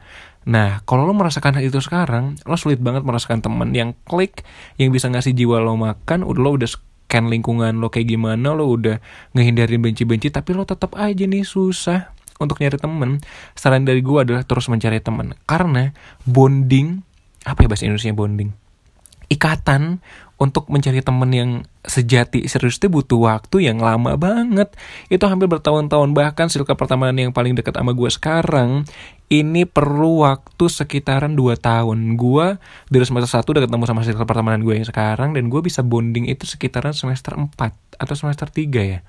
Nah, 0.47 0.79
kalau 0.87 1.03
lo 1.03 1.11
merasakan 1.11 1.59
hal 1.59 1.67
itu 1.67 1.83
sekarang, 1.83 2.39
lo 2.47 2.55
sulit 2.55 2.79
banget 2.79 3.03
merasakan 3.03 3.43
temen 3.43 3.75
yang 3.75 3.91
klik, 4.07 4.47
yang 4.79 4.95
bisa 4.95 5.11
ngasih 5.11 5.35
jiwa 5.35 5.59
lo 5.59 5.75
makan, 5.75 6.23
udah 6.23 6.41
lo 6.41 6.49
udah 6.55 6.69
scan 6.71 7.27
lingkungan 7.27 7.83
lo 7.83 7.91
kayak 7.91 8.15
gimana, 8.15 8.55
lo 8.55 8.71
udah 8.71 9.03
ngehindarin 9.35 9.83
benci-benci, 9.83 10.31
tapi 10.31 10.55
lo 10.55 10.63
tetap 10.63 10.95
aja 10.95 11.27
nih 11.27 11.43
susah 11.43 12.15
untuk 12.39 12.63
nyari 12.63 12.79
temen. 12.79 13.19
Saran 13.59 13.83
dari 13.83 13.99
gue 13.99 14.23
adalah 14.23 14.47
terus 14.47 14.71
mencari 14.71 15.03
temen. 15.03 15.35
Karena 15.43 15.91
bonding, 16.23 17.03
apa 17.43 17.65
ya 17.65 17.67
bahasa 17.67 17.83
Indonesia 17.83 18.15
bonding? 18.15 18.49
Ikatan 19.27 19.99
untuk 20.37 20.69
mencari 20.69 21.01
temen 21.01 21.29
yang 21.33 21.51
sejati 21.81 22.45
serius 22.45 22.77
itu 22.77 22.87
butuh 22.87 23.17
waktu 23.17 23.65
yang 23.65 23.81
lama 23.81 24.13
banget 24.19 24.69
itu 25.09 25.23
hampir 25.25 25.49
bertahun-tahun 25.49 26.13
bahkan 26.13 26.45
circle 26.51 26.77
pertemanan 26.77 27.17
yang 27.17 27.33
paling 27.33 27.57
dekat 27.57 27.73
sama 27.73 27.95
gue 27.97 28.09
sekarang 28.11 28.85
ini 29.27 29.67
perlu 29.67 30.23
waktu 30.23 30.65
sekitaran 30.71 31.35
2 31.35 31.59
tahun. 31.59 32.15
Gue 32.15 32.55
dari 32.87 33.03
semester 33.03 33.27
1 33.27 33.43
udah 33.43 33.63
ketemu 33.67 33.83
sama 33.83 34.01
circle 34.07 34.23
pertemanan 34.23 34.63
gue 34.63 34.79
yang 34.79 34.87
sekarang 34.87 35.35
dan 35.35 35.51
gue 35.51 35.59
bisa 35.59 35.83
bonding 35.83 36.31
itu 36.31 36.47
sekitaran 36.47 36.95
semester 36.95 37.35
4 37.35 37.51
atau 37.99 38.15
semester 38.15 38.47
3 38.47 38.63
ya. 38.87 38.99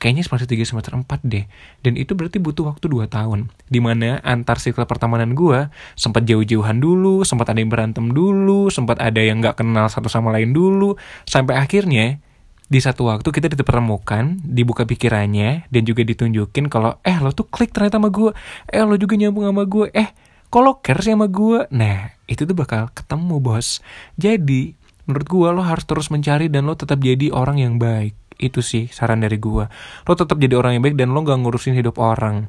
Kayaknya 0.00 0.24
semester 0.24 0.48
3 0.48 0.64
semester 0.64 0.92
4 0.96 1.04
deh. 1.26 1.44
Dan 1.84 2.00
itu 2.00 2.16
berarti 2.16 2.40
butuh 2.40 2.72
waktu 2.72 2.88
2 2.88 3.12
tahun. 3.12 3.52
Di 3.68 3.80
mana 3.84 4.24
antar 4.24 4.56
circle 4.56 4.88
pertemanan 4.88 5.36
gue 5.36 5.68
sempat 6.00 6.24
jauh-jauhan 6.24 6.80
dulu, 6.80 7.28
sempat 7.28 7.52
ada 7.52 7.60
yang 7.60 7.68
berantem 7.68 8.08
dulu, 8.08 8.72
sempat 8.72 8.96
ada 9.04 9.20
yang 9.20 9.44
gak 9.44 9.60
kenal 9.60 9.90
satu 9.92 10.08
sama 10.08 10.32
lain 10.32 10.56
dulu. 10.56 10.96
Sampai 11.28 11.60
akhirnya 11.60 12.24
di 12.68 12.78
satu 12.84 13.08
waktu 13.08 13.28
kita 13.32 13.48
dipertemukan, 13.48 14.44
dibuka 14.44 14.84
pikirannya, 14.84 15.72
dan 15.72 15.82
juga 15.88 16.04
ditunjukin 16.04 16.68
kalau 16.68 17.00
eh 17.00 17.16
lo 17.16 17.32
tuh 17.32 17.48
klik 17.48 17.72
ternyata 17.72 17.96
sama 17.96 18.12
gue, 18.12 18.30
eh 18.68 18.84
lo 18.84 18.94
juga 19.00 19.16
nyambung 19.16 19.48
sama 19.48 19.64
gue, 19.64 19.88
eh 19.96 20.12
care 20.48 21.00
sih 21.04 21.12
sama 21.12 21.28
gue 21.28 21.68
nah 21.68 22.08
itu 22.24 22.44
tuh 22.48 22.56
bakal 22.56 22.88
ketemu 22.92 23.36
bos. 23.40 23.80
Jadi 24.16 24.72
menurut 25.08 25.26
gue 25.28 25.48
lo 25.52 25.62
harus 25.64 25.84
terus 25.88 26.08
mencari 26.12 26.52
dan 26.52 26.68
lo 26.68 26.76
tetap 26.76 27.00
jadi 27.00 27.32
orang 27.32 27.60
yang 27.60 27.74
baik. 27.76 28.16
Itu 28.38 28.62
sih 28.62 28.86
saran 28.88 29.24
dari 29.24 29.36
gue 29.36 29.64
lo 30.04 30.12
tetap 30.12 30.36
jadi 30.38 30.54
orang 30.56 30.78
yang 30.78 30.82
baik 30.84 30.96
dan 30.96 31.12
lo 31.12 31.20
gak 31.24 31.40
ngurusin 31.40 31.76
hidup 31.76 32.00
orang. 32.00 32.48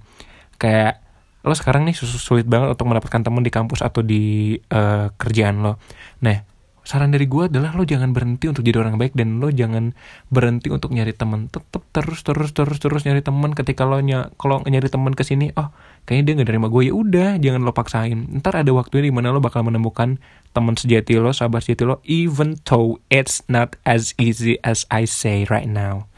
Kayak 0.60 1.04
lo 1.44 1.56
sekarang 1.56 1.88
nih 1.88 1.96
sulit 1.96 2.44
banget 2.44 2.76
untuk 2.76 2.92
mendapatkan 2.92 3.24
teman 3.24 3.44
di 3.44 3.52
kampus 3.52 3.80
atau 3.80 4.04
di 4.04 4.56
uh, 4.72 5.12
kerjaan 5.16 5.64
lo. 5.64 5.80
Nah 6.24 6.59
saran 6.90 7.14
dari 7.14 7.30
gue 7.30 7.46
adalah 7.46 7.78
lo 7.78 7.86
jangan 7.86 8.18
berhenti 8.18 8.50
untuk 8.50 8.66
jadi 8.66 8.82
orang 8.82 8.98
baik 8.98 9.14
dan 9.14 9.38
lo 9.38 9.54
jangan 9.54 9.94
berhenti 10.34 10.74
untuk 10.74 10.90
nyari 10.90 11.14
teman 11.14 11.46
tetap 11.46 11.86
terus 11.94 12.26
terus 12.26 12.50
terus 12.50 12.82
terus 12.82 13.06
nyari 13.06 13.22
teman 13.22 13.54
ketika 13.54 13.86
lo 13.86 14.02
ny 14.02 14.18
kalau 14.42 14.66
nyari 14.66 14.90
teman 14.90 15.14
ke 15.14 15.22
sini 15.22 15.54
oh 15.54 15.70
kayaknya 16.10 16.26
dia 16.26 16.34
nggak 16.42 16.50
terima 16.50 16.66
gue 16.74 16.90
ya 16.90 16.94
udah 16.98 17.30
jangan 17.38 17.62
lo 17.62 17.78
paksain. 17.78 18.42
Ntar 18.42 18.66
ada 18.66 18.74
waktunya 18.74 19.06
di 19.06 19.14
mana 19.14 19.30
lo 19.30 19.38
bakal 19.38 19.62
menemukan 19.62 20.18
teman 20.50 20.74
sejati 20.74 21.22
lo 21.22 21.30
sahabat 21.30 21.70
sejati 21.70 21.86
lo 21.86 22.02
even 22.10 22.58
though 22.66 22.98
it's 23.14 23.46
not 23.46 23.78
as 23.86 24.18
easy 24.18 24.58
as 24.66 24.90
I 24.90 25.06
say 25.06 25.46
right 25.46 25.70
now. 25.70 26.10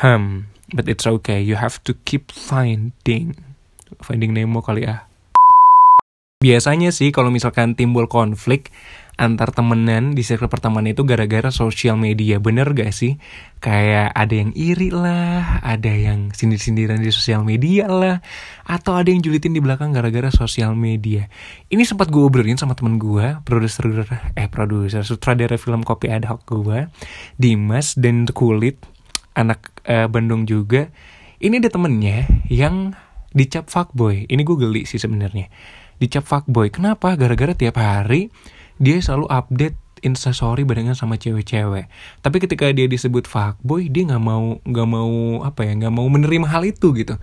Hmm 0.00 0.48
but 0.72 0.88
it's 0.88 1.04
okay. 1.04 1.44
You 1.44 1.60
have 1.60 1.84
to 1.84 1.92
keep 2.08 2.32
finding 2.32 3.36
finding 4.00 4.32
Nemo 4.32 4.64
kali 4.64 4.88
ya. 4.88 5.04
Biasanya 6.40 6.88
sih 6.92 7.12
kalau 7.12 7.28
misalkan 7.28 7.76
timbul 7.76 8.08
konflik 8.08 8.72
antar 9.16 9.48
temenan 9.48 10.12
di 10.12 10.20
circle 10.20 10.52
pertemanan 10.52 10.92
itu 10.92 11.00
gara-gara 11.08 11.48
sosial 11.48 11.96
media. 11.96 12.36
Bener 12.36 12.68
gak 12.76 12.92
sih? 12.92 13.16
Kayak 13.64 14.12
ada 14.12 14.34
yang 14.36 14.52
iri 14.52 14.92
lah 14.92 15.64
ada 15.64 15.88
yang 15.88 16.30
sindir-sindiran 16.36 17.00
di 17.00 17.08
sosial 17.08 17.40
media 17.40 17.88
lah 17.88 18.20
atau 18.68 18.92
ada 19.00 19.08
yang 19.08 19.24
julitin 19.24 19.56
di 19.56 19.64
belakang 19.64 19.96
gara-gara 19.96 20.28
sosial 20.28 20.76
media. 20.76 21.32
Ini 21.72 21.82
sempat 21.88 22.12
gue 22.12 22.20
obrolin 22.20 22.60
sama 22.60 22.76
temen 22.76 23.00
gue 23.00 23.40
produser 23.42 23.88
eh 24.36 24.48
produser 24.52 25.00
sutradara 25.02 25.56
film 25.56 25.80
kopi 25.80 26.12
ad 26.12 26.28
hoc 26.28 26.44
gue 26.44 26.86
Dimas 27.40 27.96
dan 27.96 28.28
Kulit 28.28 28.84
anak 29.32 29.72
uh, 29.88 30.06
Bandung 30.12 30.44
juga. 30.44 30.92
Ini 31.40 31.60
ada 31.60 31.72
temennya 31.72 32.28
yang 32.48 32.92
dicap 33.32 33.68
fuckboy. 33.68 34.24
Ini 34.28 34.40
gue 34.44 34.56
geli 34.56 34.82
sih 34.88 34.96
sebenarnya. 34.96 35.48
Dicap 36.00 36.24
fuckboy. 36.24 36.68
Kenapa? 36.72 37.16
Gara-gara 37.16 37.52
tiap 37.52 37.76
hari 37.80 38.32
dia 38.76 39.00
selalu 39.00 39.26
update 39.28 39.76
instastory 40.04 40.62
barengan 40.62 40.94
sama 40.94 41.16
cewek-cewek. 41.16 41.88
Tapi 42.20 42.36
ketika 42.38 42.68
dia 42.70 42.86
disebut 42.86 43.24
fuckboy, 43.24 43.88
dia 43.88 44.04
nggak 44.06 44.22
mau 44.22 44.60
nggak 44.60 44.88
mau 44.88 45.42
apa 45.42 45.64
ya 45.64 45.72
nggak 45.74 45.94
mau 45.94 46.06
menerima 46.06 46.46
hal 46.46 46.62
itu 46.68 46.92
gitu. 46.92 47.16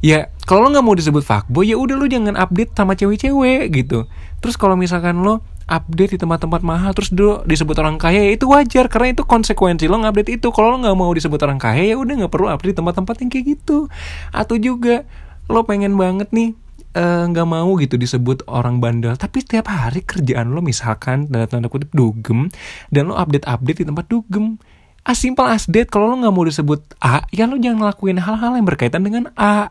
Ya 0.00 0.32
kalau 0.48 0.68
lo 0.68 0.72
nggak 0.72 0.86
mau 0.86 0.96
disebut 0.96 1.24
fuckboy 1.24 1.68
ya 1.68 1.76
udah 1.76 1.96
lo 1.96 2.08
jangan 2.08 2.36
update 2.36 2.72
sama 2.72 2.96
cewek-cewek 2.96 3.68
gitu. 3.72 4.08
Terus 4.40 4.56
kalau 4.56 4.76
misalkan 4.76 5.20
lo 5.20 5.44
update 5.70 6.16
di 6.16 6.18
tempat-tempat 6.18 6.60
mahal 6.66 6.90
terus 6.92 7.14
dulu 7.14 7.46
disebut 7.46 7.78
orang 7.78 7.94
kaya 7.94 8.26
ya 8.26 8.32
itu 8.34 8.50
wajar 8.50 8.90
karena 8.90 9.14
itu 9.14 9.22
konsekuensi 9.22 9.86
lo 9.86 10.02
ngupdate 10.02 10.34
itu 10.34 10.50
kalau 10.50 10.74
lo 10.74 10.76
nggak 10.82 10.98
mau 10.98 11.14
disebut 11.14 11.38
orang 11.46 11.62
kaya 11.62 11.94
ya 11.94 11.96
udah 11.96 12.26
nggak 12.26 12.32
perlu 12.34 12.50
update 12.50 12.74
di 12.74 12.76
tempat-tempat 12.82 13.14
yang 13.22 13.30
kayak 13.30 13.44
gitu 13.54 13.86
atau 14.34 14.58
juga 14.58 15.06
lo 15.46 15.62
pengen 15.62 15.94
banget 15.94 16.34
nih 16.34 16.58
nggak 16.90 17.46
uh, 17.46 17.50
mau 17.50 17.70
gitu 17.78 17.94
disebut 17.94 18.42
orang 18.50 18.82
bandel. 18.82 19.14
Tapi 19.14 19.46
setiap 19.46 19.70
hari 19.70 20.02
kerjaan 20.02 20.50
lo 20.50 20.58
misalkan 20.58 21.30
tanda 21.30 21.46
tanda 21.46 21.68
kutip 21.70 21.94
dugem 21.94 22.50
dan 22.90 23.10
lo 23.10 23.14
update 23.14 23.46
update 23.46 23.82
di 23.82 23.86
tempat 23.86 24.10
dugem. 24.10 24.58
As 25.06 25.22
simple 25.22 25.46
as 25.46 25.70
that. 25.70 25.86
Kalau 25.88 26.10
lo 26.10 26.18
nggak 26.18 26.34
mau 26.34 26.44
disebut 26.44 26.80
A 26.98 27.24
ya 27.30 27.46
lo 27.46 27.56
jangan 27.56 27.86
ngelakuin 27.86 28.18
hal-hal 28.18 28.58
yang 28.58 28.66
berkaitan 28.66 29.06
dengan 29.06 29.30
A. 29.38 29.70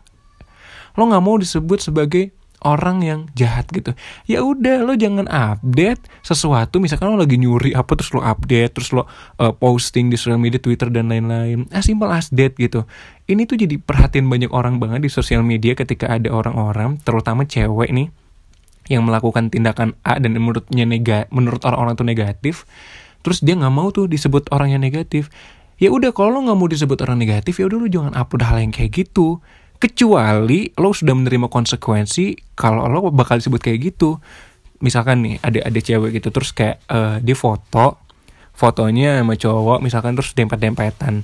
Lo 0.95 1.11
nggak 1.11 1.23
mau 1.23 1.35
disebut 1.35 1.83
sebagai 1.83 2.31
orang 2.63 2.99
yang 3.03 3.19
jahat 3.35 3.71
gitu. 3.71 3.95
Ya 4.27 4.43
udah 4.43 4.83
lo 4.83 4.95
jangan 4.95 5.27
update 5.27 6.03
sesuatu. 6.19 6.83
Misalkan 6.83 7.11
lo 7.11 7.17
lagi 7.19 7.39
nyuri 7.39 7.71
apa 7.71 7.95
terus 7.95 8.11
lo 8.11 8.21
update 8.23 8.71
terus 8.75 8.89
lo 8.91 9.05
uh, 9.05 9.53
posting 9.55 10.11
di 10.11 10.19
sosial 10.19 10.41
media 10.41 10.59
Twitter 10.59 10.91
dan 10.91 11.07
lain-lain. 11.07 11.71
As 11.71 11.87
simple 11.87 12.11
as 12.11 12.27
that 12.35 12.55
gitu. 12.59 12.83
Ini 13.29 13.45
tuh 13.47 13.61
jadi 13.61 13.79
perhatian 13.79 14.27
banyak 14.27 14.51
orang 14.51 14.81
banget 14.81 15.07
di 15.07 15.11
sosial 15.11 15.45
media 15.45 15.77
ketika 15.77 16.09
ada 16.09 16.33
orang-orang 16.33 16.99
terutama 17.05 17.45
cewek 17.45 17.93
nih 17.93 18.09
yang 18.89 19.05
melakukan 19.05 19.53
tindakan 19.53 19.93
A 20.01 20.17
dan 20.17 20.33
menurutnya 20.33 20.83
nega 20.83 21.29
menurut 21.29 21.61
orang-orang 21.61 21.93
itu 21.93 22.05
negatif 22.05 22.55
terus 23.21 23.45
dia 23.45 23.53
nggak 23.53 23.69
mau 23.69 23.93
tuh 23.93 24.09
disebut 24.09 24.49
orang 24.49 24.73
yang 24.75 24.81
negatif. 24.81 25.29
Ya 25.79 25.95
udah 25.95 26.11
kalau 26.11 26.35
lo 26.35 26.49
nggak 26.49 26.59
mau 26.59 26.67
disebut 26.67 26.99
orang 27.07 27.23
negatif 27.23 27.61
ya 27.61 27.71
udah 27.71 27.77
lo 27.79 27.87
jangan 27.87 28.11
upload 28.17 28.43
hal 28.43 28.57
yang 28.59 28.73
kayak 28.75 28.91
gitu 28.91 29.39
kecuali 29.79 30.69
lo 30.75 30.91
sudah 30.91 31.15
menerima 31.15 31.47
konsekuensi 31.47 32.55
kalau 32.59 32.85
lo 32.85 33.09
bakal 33.09 33.39
disebut 33.39 33.63
kayak 33.63 33.95
gitu. 33.95 34.19
Misalkan 34.79 35.23
nih 35.23 35.35
ada 35.43 35.59
ada 35.67 35.79
cewek 35.79 36.19
gitu 36.19 36.31
terus 36.31 36.55
kayak 36.55 36.79
uh, 36.87 37.19
dia 37.19 37.35
foto 37.35 37.99
fotonya 38.55 39.23
sama 39.23 39.39
cowok 39.39 39.79
misalkan 39.79 40.19
terus 40.19 40.35
dempet 40.35 40.59
dempetan 40.59 41.23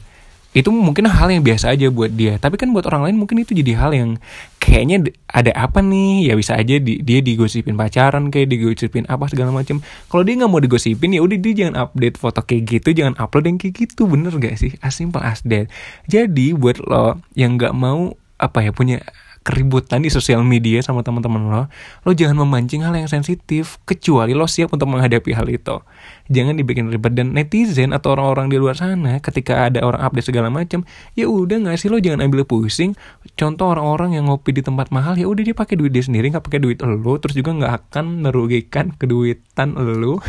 itu 0.56 0.72
mungkin 0.72 1.04
hal 1.12 1.28
yang 1.28 1.44
biasa 1.44 1.76
aja 1.76 1.92
buat 1.92 2.16
dia. 2.16 2.40
Tapi 2.40 2.56
kan 2.56 2.72
buat 2.72 2.88
orang 2.88 3.12
lain 3.12 3.20
mungkin 3.20 3.44
itu 3.44 3.52
jadi 3.52 3.76
hal 3.76 3.92
yang 3.92 4.16
kayaknya 4.64 5.12
ada 5.28 5.52
apa 5.52 5.84
nih? 5.84 6.32
Ya 6.32 6.34
bisa 6.40 6.56
aja 6.56 6.80
di, 6.80 7.04
dia 7.04 7.20
digosipin 7.20 7.76
pacaran 7.76 8.32
kayak 8.32 8.56
digosipin 8.56 9.04
apa 9.12 9.28
segala 9.28 9.52
macam 9.52 9.84
kalau 10.08 10.24
dia 10.24 10.40
nggak 10.40 10.48
mau 10.48 10.64
digosipin 10.64 11.12
ya 11.12 11.20
udah 11.28 11.38
dia 11.44 11.54
jangan 11.60 11.76
update 11.92 12.16
foto 12.16 12.40
kayak 12.40 12.64
gitu 12.72 12.96
jangan 12.96 13.20
upload 13.20 13.52
yang 13.52 13.60
kayak 13.60 13.84
gitu. 13.84 14.08
Bener 14.08 14.32
gak 14.40 14.56
sih? 14.56 14.80
As 14.80 14.96
simple 14.96 15.20
as 15.20 15.44
that. 15.44 15.68
Jadi 16.08 16.56
buat 16.56 16.80
lo 16.80 17.20
yang 17.36 17.60
nggak 17.60 17.76
mau 17.76 18.16
apa 18.38 18.64
ya 18.64 18.72
punya 18.76 19.00
keributan 19.46 20.02
di 20.02 20.10
sosial 20.10 20.42
media 20.42 20.82
sama 20.82 21.06
teman-teman 21.06 21.46
lo, 21.46 21.64
lo 22.02 22.12
jangan 22.18 22.42
memancing 22.42 22.82
hal 22.82 22.98
yang 22.98 23.06
sensitif 23.06 23.78
kecuali 23.86 24.34
lo 24.34 24.50
siap 24.50 24.74
untuk 24.74 24.90
menghadapi 24.90 25.38
hal 25.38 25.46
itu. 25.54 25.86
Jangan 26.34 26.58
dibikin 26.58 26.90
ribet 26.90 27.14
dan 27.14 27.38
netizen 27.38 27.94
atau 27.94 28.18
orang-orang 28.18 28.50
di 28.50 28.58
luar 28.58 28.74
sana 28.74 29.22
ketika 29.22 29.70
ada 29.70 29.86
orang 29.86 30.02
update 30.02 30.34
segala 30.34 30.50
macam, 30.50 30.82
ya 31.14 31.30
udah 31.30 31.62
nggak 31.62 31.78
sih 31.78 31.94
lo 31.94 32.02
jangan 32.02 32.26
ambil 32.26 32.42
pusing. 32.42 32.98
Contoh 33.38 33.70
orang-orang 33.70 34.18
yang 34.18 34.34
ngopi 34.34 34.50
di 34.50 34.66
tempat 34.66 34.90
mahal, 34.90 35.14
ya 35.14 35.30
udah 35.30 35.46
dia 35.46 35.54
pakai 35.54 35.78
duit 35.78 35.94
dia 35.94 36.02
sendiri, 36.02 36.34
nggak 36.34 36.42
pakai 36.42 36.58
duit 36.66 36.82
lo, 36.82 37.14
terus 37.22 37.38
juga 37.38 37.54
nggak 37.54 37.94
akan 37.94 38.26
merugikan 38.26 38.98
keduitan 38.98 39.78
lo. 39.78 40.26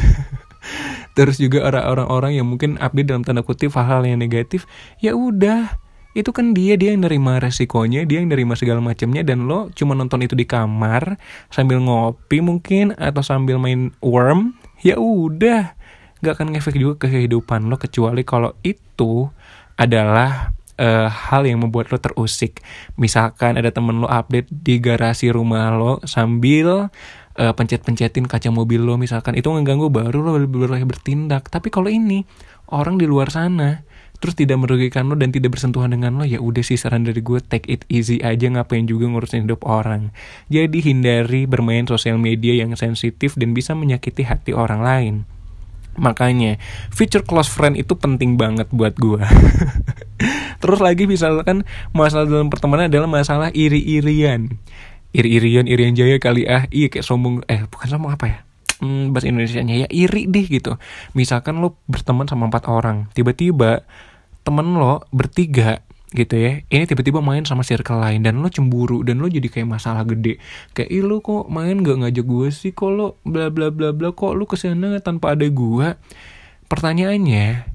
terus 1.16 1.40
juga 1.40 1.64
orang-orang 1.64 2.36
yang 2.36 2.44
mungkin 2.44 2.76
update 2.76 3.08
dalam 3.08 3.25
tanda 3.25 3.40
kutip 3.40 3.72
hal-hal 3.72 4.04
yang 4.04 4.20
negatif, 4.20 4.68
ya 5.00 5.16
udah 5.16 5.86
itu 6.16 6.32
kan 6.32 6.56
dia 6.56 6.80
dia 6.80 6.96
yang 6.96 7.04
nerima 7.04 7.37
resikonya 7.37 8.08
dia 8.08 8.25
yang 8.25 8.32
nerima 8.32 8.56
segala 8.56 8.80
macamnya 8.80 9.20
dan 9.20 9.44
lo 9.44 9.68
cuma 9.76 9.92
nonton 9.92 10.25
itu 10.25 10.32
di 10.32 10.49
kamar 10.49 11.20
sambil 11.52 11.76
ngopi 11.85 12.40
mungkin 12.40 12.96
atau 12.96 13.20
sambil 13.20 13.61
main 13.61 13.92
worm 14.00 14.56
ya 14.80 14.96
udah. 14.96 15.76
Nggak 16.25 16.32
akan 16.40 16.49
ngefek 16.56 16.76
juga 16.80 16.94
ke 17.04 17.12
kehidupan 17.12 17.68
lo 17.68 17.76
kecuali 17.76 18.25
kalau 18.25 18.56
itu 18.64 19.28
adalah 19.76 20.56
uh, 20.80 21.08
hal 21.08 21.44
yang 21.44 21.61
membuat 21.61 21.92
lo 21.92 22.00
terusik. 22.00 22.64
Misalkan 22.96 23.61
ada 23.61 23.68
temen 23.68 24.00
lo 24.00 24.08
update 24.08 24.49
di 24.49 24.80
garasi 24.80 25.28
rumah 25.28 25.73
lo 25.76 26.00
sambil 26.08 26.88
uh, 27.37 27.52
pencet-pencetin 27.52 28.25
kaca 28.25 28.49
mobil 28.49 28.80
lo 28.80 28.96
misalkan. 28.96 29.37
Itu 29.37 29.52
mengganggu 29.52 29.92
baru 29.92 30.25
lo 30.25 30.40
boleh 30.40 30.82
bertindak. 30.88 31.52
Tapi 31.52 31.68
kalau 31.68 31.92
ini 31.92 32.25
orang 32.73 32.96
di 32.96 33.04
luar 33.04 33.28
sana 33.28 33.86
terus 34.16 34.35
tidak 34.37 34.56
merugikan 34.61 35.06
lo 35.06 35.14
dan 35.14 35.32
tidak 35.32 35.56
bersentuhan 35.56 35.92
dengan 35.92 36.16
lo 36.16 36.25
ya 36.25 36.40
udah 36.40 36.64
sih 36.64 36.76
saran 36.80 37.04
dari 37.04 37.20
gue 37.20 37.38
take 37.44 37.68
it 37.68 37.82
easy 37.92 38.20
aja 38.25 38.49
ngapain 38.49 38.88
juga 38.88 39.08
ngurusin 39.08 39.44
hidup 39.44 39.64
orang. 39.68 40.14
Jadi 40.49 40.80
hindari 40.80 41.44
bermain 41.44 41.85
sosial 41.85 42.16
media 42.16 42.56
yang 42.56 42.73
sensitif 42.76 43.37
dan 43.37 43.52
bisa 43.52 43.76
menyakiti 43.76 44.25
hati 44.25 44.56
orang 44.56 44.80
lain. 44.80 45.14
Makanya 45.96 46.61
feature 46.92 47.25
close 47.25 47.49
friend 47.49 47.76
itu 47.76 47.96
penting 47.96 48.37
banget 48.37 48.68
buat 48.68 48.92
gue 49.00 49.20
terus 50.61 50.80
lagi 50.80 51.08
misalkan 51.08 51.64
masalah 51.96 52.28
dalam 52.28 52.52
pertemanan 52.52 52.88
adalah 52.88 53.08
masalah 53.08 53.49
iri-irian. 53.52 54.56
Iri-irian 55.16 55.64
irian 55.64 55.96
jaya 55.96 56.20
kali 56.20 56.44
ah. 56.44 56.68
Iya 56.68 56.92
kayak 56.92 57.04
sombong 57.04 57.44
eh 57.49 57.64
bukan 57.68 57.88
sombong 57.88 58.12
apa 58.12 58.26
ya 58.28 58.46
hmm, 58.80 59.12
bahasa 59.12 59.26
Indonesia 59.30 59.61
nya 59.62 59.87
ya 59.87 59.88
iri 59.90 60.28
deh 60.28 60.47
gitu. 60.47 60.76
Misalkan 61.16 61.61
lo 61.61 61.80
berteman 61.88 62.28
sama 62.28 62.49
empat 62.49 62.68
orang 62.68 63.09
tiba-tiba 63.12 63.85
temen 64.47 64.78
lo 64.78 65.02
bertiga 65.11 65.83
gitu 66.14 66.38
ya 66.38 66.62
ini 66.71 66.87
tiba-tiba 66.87 67.18
main 67.18 67.42
sama 67.42 67.66
circle 67.66 67.99
lain 67.99 68.23
dan 68.23 68.38
lo 68.38 68.47
cemburu 68.47 69.02
dan 69.02 69.18
lo 69.18 69.26
jadi 69.26 69.50
kayak 69.50 69.68
masalah 69.68 70.06
gede. 70.06 70.38
Kayak 70.73 70.90
ih 70.95 71.02
lo 71.02 71.18
kok 71.18 71.50
main 71.50 71.83
gak 71.83 71.99
ngajak 72.06 72.25
gue 72.25 72.49
sih? 72.54 72.71
Kok 72.73 72.90
lo 72.95 73.06
bla 73.26 73.50
bla 73.50 73.75
bla 73.75 73.90
bla 73.90 74.14
kok 74.14 74.33
lo 74.33 74.47
ke 74.47 74.54
sana 74.54 74.97
tanpa 75.02 75.35
ada 75.35 75.45
gue 75.45 75.87
pertanyaannya 76.66 77.75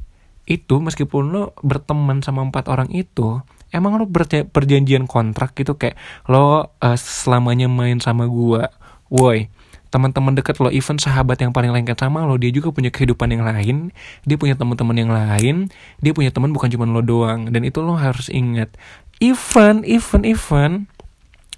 itu 0.50 0.76
meskipun 0.80 1.24
lo 1.32 1.44
berteman 1.62 2.20
sama 2.26 2.44
empat 2.44 2.68
orang 2.72 2.90
itu 2.92 3.40
emang 3.76 4.00
lo 4.00 4.08
perjanjian 4.48 5.06
kontrak 5.12 5.52
gitu? 5.54 5.76
Kayak 5.76 6.00
lo 6.32 6.72
uh, 6.72 6.98
selamanya 6.98 7.68
main 7.68 8.00
sama 8.00 8.26
gue 8.32 8.64
woi 9.12 9.52
teman-teman 9.92 10.34
dekat 10.34 10.58
lo, 10.64 10.72
even 10.72 10.96
sahabat 10.96 11.44
yang 11.44 11.52
paling 11.52 11.70
lengket 11.70 12.00
sama 12.00 12.24
lo, 12.24 12.40
dia 12.40 12.50
juga 12.50 12.72
punya 12.72 12.88
kehidupan 12.88 13.28
yang 13.28 13.44
lain, 13.44 13.92
dia 14.24 14.40
punya 14.40 14.56
teman-teman 14.56 14.96
yang 14.96 15.12
lain, 15.12 15.68
dia 16.00 16.16
punya 16.16 16.32
teman 16.32 16.56
bukan 16.56 16.72
cuma 16.72 16.88
lo 16.88 17.04
doang, 17.04 17.52
dan 17.52 17.68
itu 17.68 17.84
lo 17.84 18.00
harus 18.00 18.32
ingat. 18.32 18.72
Even, 19.20 19.84
even, 19.84 20.24
even, 20.24 20.72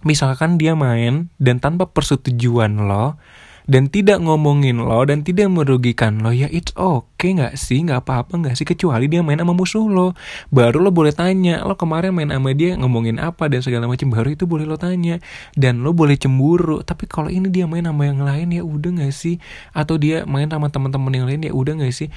misalkan 0.01 0.57
dia 0.57 0.73
main 0.73 1.31
dan 1.37 1.61
tanpa 1.61 1.87
persetujuan 1.87 2.89
lo 2.89 3.15
dan 3.63 3.87
tidak 3.87 4.19
ngomongin 4.19 4.83
lo 4.83 5.07
dan 5.07 5.23
tidak 5.23 5.47
merugikan 5.47 6.19
lo 6.19 6.35
ya 6.35 6.51
it's 6.51 6.75
okay 6.75 7.35
nggak 7.35 7.55
sih? 7.55 7.79
Nggak 7.83 8.03
apa-apa 8.03 8.33
nggak 8.39 8.55
sih? 8.59 8.67
Kecuali 8.67 9.07
dia 9.07 9.23
main 9.23 9.39
sama 9.39 9.55
musuh 9.55 9.87
lo. 9.87 10.11
Baru 10.51 10.83
lo 10.83 10.91
boleh 10.91 11.15
tanya 11.15 11.63
lo 11.63 11.79
kemarin 11.79 12.11
main 12.11 12.27
sama 12.31 12.51
dia 12.51 12.75
ngomongin 12.75 13.19
apa 13.23 13.47
dan 13.47 13.63
segala 13.63 13.87
macam 13.87 14.11
baru 14.11 14.35
itu 14.35 14.43
boleh 14.43 14.67
lo 14.67 14.75
tanya. 14.75 15.23
Dan 15.55 15.81
lo 15.81 15.95
boleh 15.95 16.19
cemburu 16.19 16.83
tapi 16.83 17.07
kalau 17.07 17.31
ini 17.31 17.47
dia 17.47 17.63
main 17.63 17.87
sama 17.87 18.03
yang 18.07 18.19
lain 18.19 18.51
ya 18.51 18.63
udah 18.63 18.89
nggak 18.99 19.13
sih? 19.15 19.39
Atau 19.71 19.95
dia 19.95 20.27
main 20.27 20.51
sama 20.51 20.67
teman-teman 20.67 21.11
yang 21.15 21.25
lain 21.27 21.41
ya 21.47 21.51
udah 21.55 21.73
nggak 21.79 21.93
sih? 21.95 22.11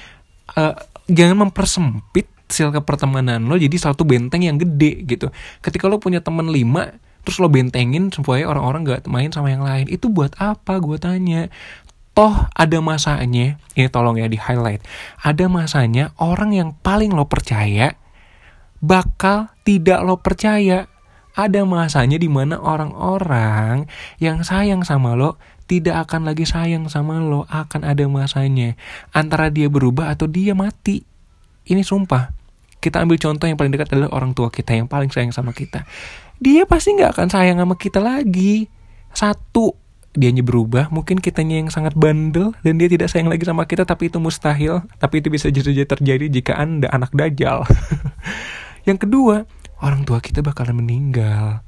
Uh, 0.55 0.75
jangan 1.07 1.47
mempersempit 1.47 2.27
circle 2.47 2.83
pertemanan 2.87 3.43
lo 3.43 3.59
jadi 3.59 3.75
satu 3.75 4.07
benteng 4.07 4.43
yang 4.43 4.59
gede 4.59 5.03
gitu. 5.03 5.27
Ketika 5.59 5.87
lo 5.91 5.99
punya 5.99 6.23
teman 6.23 6.47
lima 6.47 6.95
terus 7.27 7.43
lo 7.43 7.51
bentengin 7.51 8.07
supaya 8.07 8.47
orang-orang 8.47 8.87
gak 8.87 9.03
main 9.11 9.27
sama 9.35 9.51
yang 9.51 9.59
lain. 9.59 9.91
Itu 9.91 10.07
buat 10.07 10.31
apa? 10.39 10.79
Gue 10.79 10.95
tanya. 10.95 11.51
Toh 12.15 12.47
ada 12.55 12.79
masanya 12.79 13.59
ini 13.75 13.91
tolong 13.91 14.15
ya 14.15 14.31
di 14.31 14.39
highlight. 14.39 14.79
Ada 15.19 15.51
masanya 15.51 16.15
orang 16.15 16.55
yang 16.55 16.71
paling 16.79 17.11
lo 17.11 17.27
percaya 17.27 17.99
bakal 18.79 19.51
tidak 19.67 20.07
lo 20.07 20.23
percaya. 20.23 20.87
Ada 21.37 21.67
masanya 21.67 22.17
di 22.17 22.31
mana 22.31 22.57
orang-orang 22.57 23.85
yang 24.17 24.41
sayang 24.41 24.81
sama 24.81 25.13
lo 25.13 25.37
tidak 25.69 26.07
akan 26.07 26.25
lagi 26.31 26.47
sayang 26.47 26.87
sama 26.87 27.19
lo. 27.19 27.43
Akan 27.51 27.83
ada 27.83 28.07
masanya. 28.07 28.73
Antara 29.11 29.51
dia 29.51 29.67
berubah 29.67 30.09
atau 30.09 30.25
dia 30.25 30.57
mati. 30.57 31.03
Ini 31.67 31.83
sumpah. 31.83 32.33
Kita 32.81 33.03
ambil 33.03 33.19
contoh 33.19 33.45
yang 33.45 33.59
paling 33.59 33.69
dekat 33.75 33.91
adalah 33.93 34.15
orang 34.15 34.31
tua 34.31 34.47
kita 34.49 34.73
yang 34.73 34.87
paling 34.89 35.11
sayang 35.11 35.35
sama 35.35 35.51
kita 35.53 35.83
dia 36.37 36.63
pasti 36.69 36.93
nggak 36.97 37.17
akan 37.17 37.27
sayang 37.29 37.57
sama 37.61 37.75
kita 37.75 37.99
lagi. 38.01 38.69
Satu, 39.13 39.73
dianya 40.13 40.45
berubah, 40.45 40.89
mungkin 40.93 41.17
kitanya 41.17 41.61
yang 41.61 41.69
sangat 41.73 41.97
bandel 41.97 42.53
dan 42.61 42.77
dia 42.77 42.89
tidak 42.89 43.09
sayang 43.09 43.29
lagi 43.29 43.43
sama 43.45 43.65
kita, 43.65 43.85
tapi 43.85 44.09
itu 44.09 44.17
mustahil. 44.21 44.85
Tapi 44.97 45.21
itu 45.21 45.27
bisa 45.33 45.49
jadi 45.49 45.85
terjadi 45.85 46.25
jika 46.29 46.57
anda 46.57 46.89
anak 46.93 47.13
dajal. 47.13 47.65
yang 48.87 49.01
kedua, 49.01 49.49
orang 49.81 50.05
tua 50.05 50.21
kita 50.21 50.45
bakalan 50.45 50.79
meninggal 50.79 51.66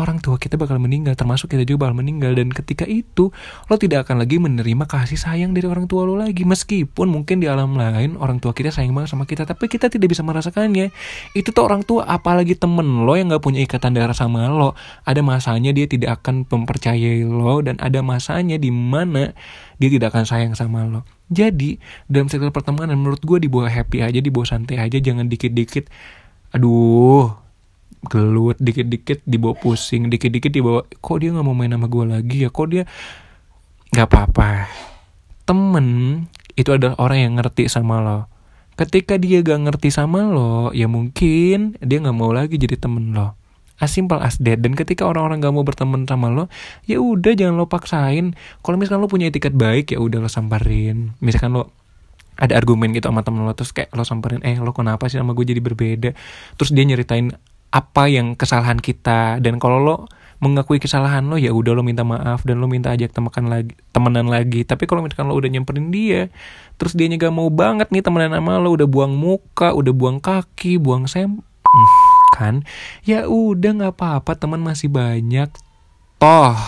orang 0.00 0.24
tua 0.24 0.40
kita 0.40 0.56
bakal 0.56 0.80
meninggal 0.80 1.12
termasuk 1.12 1.52
kita 1.52 1.68
juga 1.68 1.88
bakal 1.88 2.00
meninggal. 2.00 2.32
Dan 2.32 2.48
ketika 2.48 2.88
itu 2.88 3.28
lo 3.68 3.74
tidak 3.76 4.08
akan 4.08 4.24
lagi 4.24 4.40
menerima 4.40 4.84
kasih 4.88 5.18
sayang 5.20 5.52
dari 5.52 5.68
orang 5.68 5.90
tua 5.90 6.08
lo 6.08 6.16
lagi. 6.16 6.44
Meskipun 6.48 7.12
mungkin 7.12 7.42
di 7.42 7.50
alam 7.50 7.76
lain 7.76 8.16
orang 8.16 8.40
tua 8.40 8.56
kita 8.56 8.72
sayang 8.72 8.96
banget 8.96 9.12
sama 9.12 9.28
kita 9.28 9.44
tapi 9.44 9.68
kita 9.68 9.92
tidak 9.92 10.12
bisa 10.12 10.24
merasakannya. 10.24 10.94
Itu 11.36 11.52
tuh 11.52 11.64
orang 11.68 11.84
tua 11.84 12.08
apalagi 12.08 12.56
temen 12.56 13.04
lo 13.04 13.12
yang 13.18 13.32
gak 13.32 13.44
punya 13.44 13.60
ikatan 13.64 13.92
darah 13.92 14.16
sama 14.16 14.48
lo. 14.48 14.72
Ada 15.04 15.20
masanya 15.20 15.74
dia 15.76 15.84
tidak 15.84 16.22
akan 16.22 16.48
mempercayai 16.48 17.24
lo 17.26 17.60
dan 17.60 17.76
ada 17.82 18.00
masanya 18.00 18.56
di 18.56 18.72
mana 18.72 19.36
dia 19.76 19.88
tidak 19.92 20.14
akan 20.14 20.24
sayang 20.24 20.54
sama 20.56 20.88
lo. 20.88 21.04
Jadi 21.32 21.80
dalam 22.08 22.28
circle 22.28 22.52
pertemanan 22.52 23.00
menurut 23.00 23.24
gue 23.24 23.48
dibawa 23.48 23.72
happy 23.72 24.04
aja 24.04 24.20
dibawa 24.20 24.44
santai 24.44 24.76
aja 24.76 25.00
jangan 25.00 25.32
dikit-dikit 25.32 25.88
aduh 26.52 27.41
gelut 28.02 28.58
dikit-dikit 28.58 29.22
dibawa 29.22 29.54
pusing 29.54 30.10
dikit-dikit 30.10 30.50
dibawa 30.50 30.82
kok 30.82 31.16
dia 31.22 31.30
nggak 31.30 31.46
mau 31.46 31.54
main 31.54 31.70
sama 31.70 31.86
gue 31.86 32.04
lagi 32.06 32.36
ya? 32.42 32.50
Kok 32.50 32.66
dia 32.70 32.84
nggak 33.94 34.08
apa-apa? 34.08 34.50
Temen 35.46 35.86
itu 36.58 36.70
adalah 36.72 36.98
orang 37.00 37.18
yang 37.18 37.32
ngerti 37.38 37.70
sama 37.70 38.02
lo. 38.02 38.28
Ketika 38.72 39.20
dia 39.20 39.44
gak 39.44 39.68
ngerti 39.68 39.92
sama 39.92 40.24
lo 40.24 40.72
ya 40.72 40.88
mungkin 40.88 41.76
dia 41.78 41.98
nggak 42.00 42.16
mau 42.16 42.32
lagi 42.32 42.56
jadi 42.56 42.80
temen 42.80 43.12
lo. 43.12 43.36
As 43.82 43.90
simple 43.92 44.22
as 44.22 44.38
that. 44.40 44.62
Dan 44.62 44.78
ketika 44.78 45.04
orang-orang 45.04 45.42
gak 45.42 45.54
mau 45.54 45.66
berteman 45.66 46.08
sama 46.08 46.32
lo 46.32 46.48
ya 46.88 46.98
udah 46.98 47.36
jangan 47.36 47.60
lo 47.60 47.68
paksain. 47.68 48.32
Kalau 48.64 48.76
misalkan 48.80 49.04
lo 49.04 49.08
punya 49.12 49.28
etiket 49.28 49.52
baik 49.52 49.92
ya 49.92 50.00
udah 50.00 50.24
lo 50.24 50.28
samperin. 50.32 51.12
Misalkan 51.20 51.52
lo 51.52 51.72
ada 52.40 52.56
argumen 52.56 52.96
gitu 52.96 53.12
sama 53.12 53.20
temen 53.20 53.44
lo 53.44 53.52
terus 53.52 53.76
kayak 53.76 53.92
lo 53.92 54.08
samperin 54.08 54.40
eh 54.40 54.56
lo 54.56 54.72
kenapa 54.72 55.04
sih 55.12 55.20
sama 55.20 55.36
gue 55.36 55.44
jadi 55.44 55.60
berbeda? 55.60 56.10
Terus 56.56 56.70
dia 56.72 56.84
nyeritain 56.88 57.28
apa 57.72 58.06
yang 58.06 58.36
kesalahan 58.36 58.76
kita. 58.78 59.40
Dan 59.40 59.56
kalau 59.56 59.80
lo 59.80 59.96
mengakui 60.42 60.82
kesalahan 60.82 61.22
lo 61.24 61.38
ya 61.38 61.54
udah 61.54 61.72
lo 61.72 61.86
minta 61.86 62.02
maaf 62.02 62.42
dan 62.42 62.58
lo 62.58 62.66
minta 62.66 62.90
ajak 62.90 63.14
temenan 63.16 63.48
lagi 63.48 63.72
temenan 63.90 64.26
lagi. 64.28 64.60
Tapi 64.68 64.84
kalau 64.84 65.00
misalkan 65.00 65.32
lo 65.32 65.34
udah 65.34 65.48
nyamperin 65.48 65.88
dia 65.88 66.28
terus 66.76 66.92
dia 66.98 67.06
gak 67.08 67.30
mau 67.30 67.48
banget 67.48 67.88
nih 67.94 68.02
temenan 68.04 68.34
sama 68.34 68.58
lo 68.58 68.74
udah 68.74 68.90
buang 68.90 69.14
muka 69.14 69.70
udah 69.70 69.94
buang 69.94 70.18
kaki 70.18 70.76
buang 70.76 71.08
sem 71.08 71.40
hmm, 71.40 71.88
kan? 72.36 72.54
Ya 73.08 73.24
udah 73.30 73.70
nggak 73.80 73.94
apa-apa 73.96 74.36
teman 74.36 74.60
masih 74.60 74.92
banyak. 74.92 75.48
Toh 76.20 76.58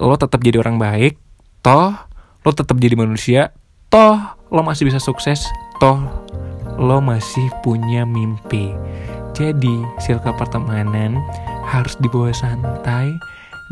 lo 0.00 0.14
tetap 0.18 0.42
jadi 0.42 0.58
orang 0.58 0.80
baik. 0.80 1.14
Toh 1.62 1.94
lo 2.42 2.50
tetap 2.56 2.74
jadi 2.80 2.96
manusia. 2.98 3.54
Toh 3.92 4.16
lo 4.48 4.60
masih 4.64 4.88
bisa 4.88 4.96
sukses. 4.96 5.44
Toh 5.76 6.00
lo 6.80 6.98
masih 7.04 7.52
punya 7.62 8.02
mimpi 8.02 8.72
jadi, 9.34 9.76
circle 9.98 10.38
pertemanan 10.38 11.18
harus 11.66 11.98
dibawa 11.98 12.30
santai 12.30 13.18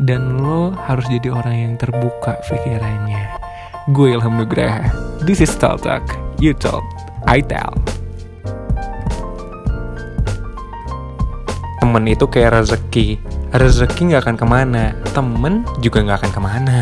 dan 0.03 0.43
lo 0.43 0.75
harus 0.75 1.07
jadi 1.07 1.31
orang 1.31 1.55
yang 1.55 1.73
terbuka 1.79 2.35
pikirannya. 2.43 3.31
Gue 3.95 4.11
Ilham 4.11 4.35
Nugraha. 4.35 4.91
This 5.23 5.39
is 5.39 5.55
Talk 5.55 5.87
Talk. 5.87 6.03
You 6.43 6.51
talk, 6.51 6.83
I 7.23 7.39
tell. 7.39 7.71
Temen 11.79 12.03
itu 12.11 12.27
kayak 12.27 12.59
rezeki. 12.59 13.23
Rezeki 13.55 14.11
gak 14.11 14.27
akan 14.27 14.35
ke 14.35 14.45
mana, 14.49 14.91
temen 15.15 15.63
juga 15.79 16.03
gak 16.03 16.27
akan 16.27 16.31
ke 16.35 16.41
mana. 16.43 16.79